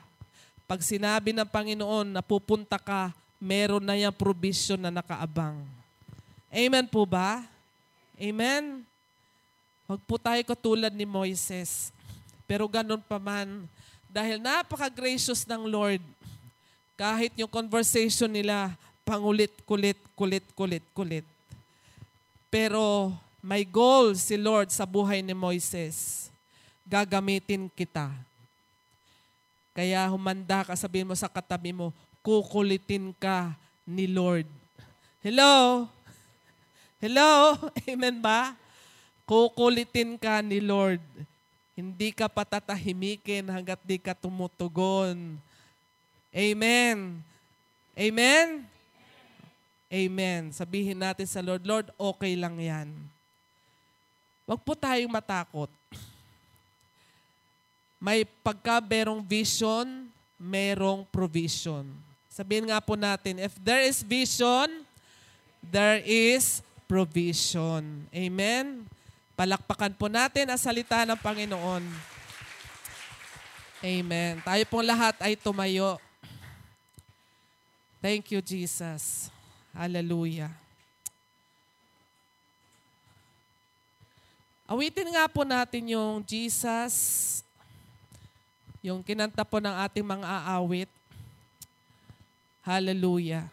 [0.70, 3.10] Pag sinabi ng Panginoon na pupunta ka,
[3.42, 5.58] meron na yung provision na nakaabang.
[6.50, 7.42] Amen po ba?
[8.14, 8.86] Amen?
[9.86, 11.90] Huwag po tayo katulad ni Moises.
[12.46, 13.66] Pero ganun pa man,
[14.12, 16.04] dahil napaka-gracious ng Lord,
[17.00, 18.76] kahit yung conversation nila,
[19.08, 21.26] pangulit, kulit, kulit, kulit, kulit.
[22.52, 26.28] Pero may goal si Lord sa buhay ni Moises.
[26.84, 28.12] Gagamitin kita.
[29.72, 31.88] Kaya humanda ka, sabihin mo sa katabi mo,
[32.20, 33.56] kukulitin ka
[33.88, 34.44] ni Lord.
[35.24, 35.88] Hello?
[37.00, 37.56] Hello?
[37.88, 38.52] Amen ba?
[39.24, 41.00] Kukulitin ka ni Lord.
[41.72, 45.40] Hindi ka patatahimikin hanggat di ka tumutugon.
[46.32, 47.20] Amen.
[47.96, 48.64] Amen?
[49.92, 50.42] Amen.
[50.52, 52.88] Sabihin natin sa Lord, Lord, okay lang yan.
[54.48, 55.68] Huwag po tayong matakot.
[58.00, 60.08] May pagka merong vision,
[60.40, 61.86] merong provision.
[62.32, 64.82] Sabihin nga po natin, if there is vision,
[65.60, 68.08] there is provision.
[68.10, 68.88] Amen?
[69.32, 71.84] Palakpakan po natin ang salita ng Panginoon.
[73.82, 74.38] Amen.
[74.46, 75.98] Tayo pong lahat ay tumayo.
[77.98, 79.30] Thank you, Jesus.
[79.74, 80.52] Hallelujah.
[84.72, 86.94] Awitin nga po natin yung Jesus,
[88.80, 90.90] yung kinanta po ng ating mga aawit.
[92.64, 93.50] Hallelujah.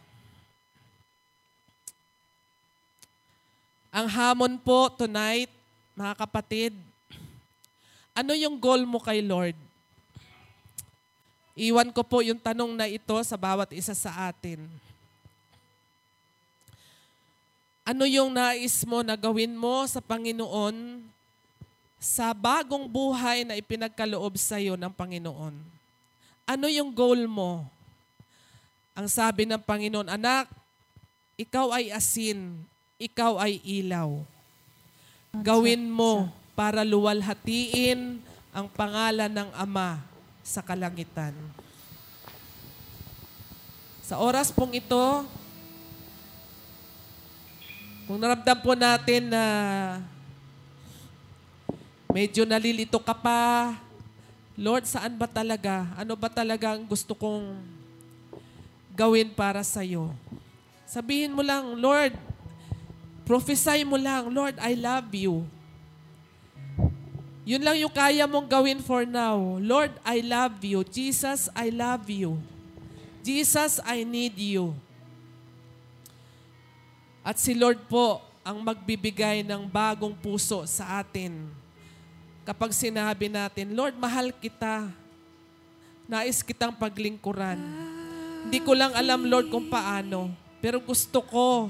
[3.90, 5.52] Ang hamon po tonight,
[6.00, 6.72] mga kapatid,
[8.16, 9.60] ano yung goal mo kay Lord?
[11.60, 14.64] Iwan ko po yung tanong na ito sa bawat isa sa atin.
[17.84, 21.04] Ano yung nais mo na gawin mo sa Panginoon
[22.00, 25.52] sa bagong buhay na ipinagkaloob sa iyo ng Panginoon?
[26.48, 27.68] Ano yung goal mo?
[28.96, 30.48] Ang sabi ng Panginoon, anak,
[31.36, 32.56] ikaw ay asin,
[32.96, 34.39] ikaw ay ilaw.
[35.30, 38.18] Gawin mo para luwalhatiin
[38.50, 40.02] ang pangalan ng Ama
[40.42, 41.38] sa kalangitan.
[44.02, 45.06] Sa oras pong ito,
[48.10, 49.44] kung naramdam po natin na
[52.10, 53.78] medyo nalilito ka pa,
[54.58, 55.86] Lord, saan ba talaga?
[55.94, 57.54] Ano ba talaga ang gusto kong
[58.98, 60.10] gawin para sa iyo?
[60.90, 62.18] Sabihin mo lang, Lord,
[63.30, 65.46] prophesy mo lang, Lord, I love you.
[67.46, 69.38] Yun lang yung kaya mong gawin for now.
[69.62, 70.82] Lord, I love you.
[70.82, 72.42] Jesus, I love you.
[73.22, 74.74] Jesus, I need you.
[77.22, 81.54] At si Lord po ang magbibigay ng bagong puso sa atin.
[82.42, 84.90] Kapag sinabi natin, Lord, mahal kita.
[86.10, 87.62] Nais kitang paglingkuran.
[88.50, 90.34] Hindi ko lang alam, Lord, kung paano.
[90.58, 91.70] Pero gusto ko,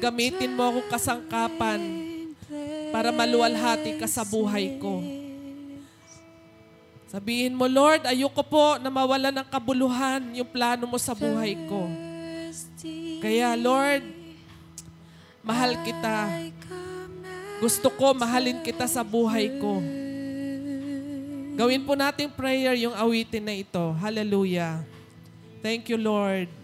[0.00, 1.80] gamitin mo akong kasangkapan
[2.90, 5.04] para maluwalhati ka sa buhay ko.
[7.10, 11.90] Sabihin mo, Lord, ayoko po na mawala ng kabuluhan yung plano mo sa buhay ko.
[13.18, 14.06] Kaya, Lord,
[15.42, 16.48] mahal kita.
[17.58, 19.82] Gusto ko mahalin kita sa buhay ko.
[21.58, 23.92] Gawin po nating prayer yung awitin na ito.
[23.98, 24.80] Hallelujah.
[25.60, 26.59] Thank you, Lord.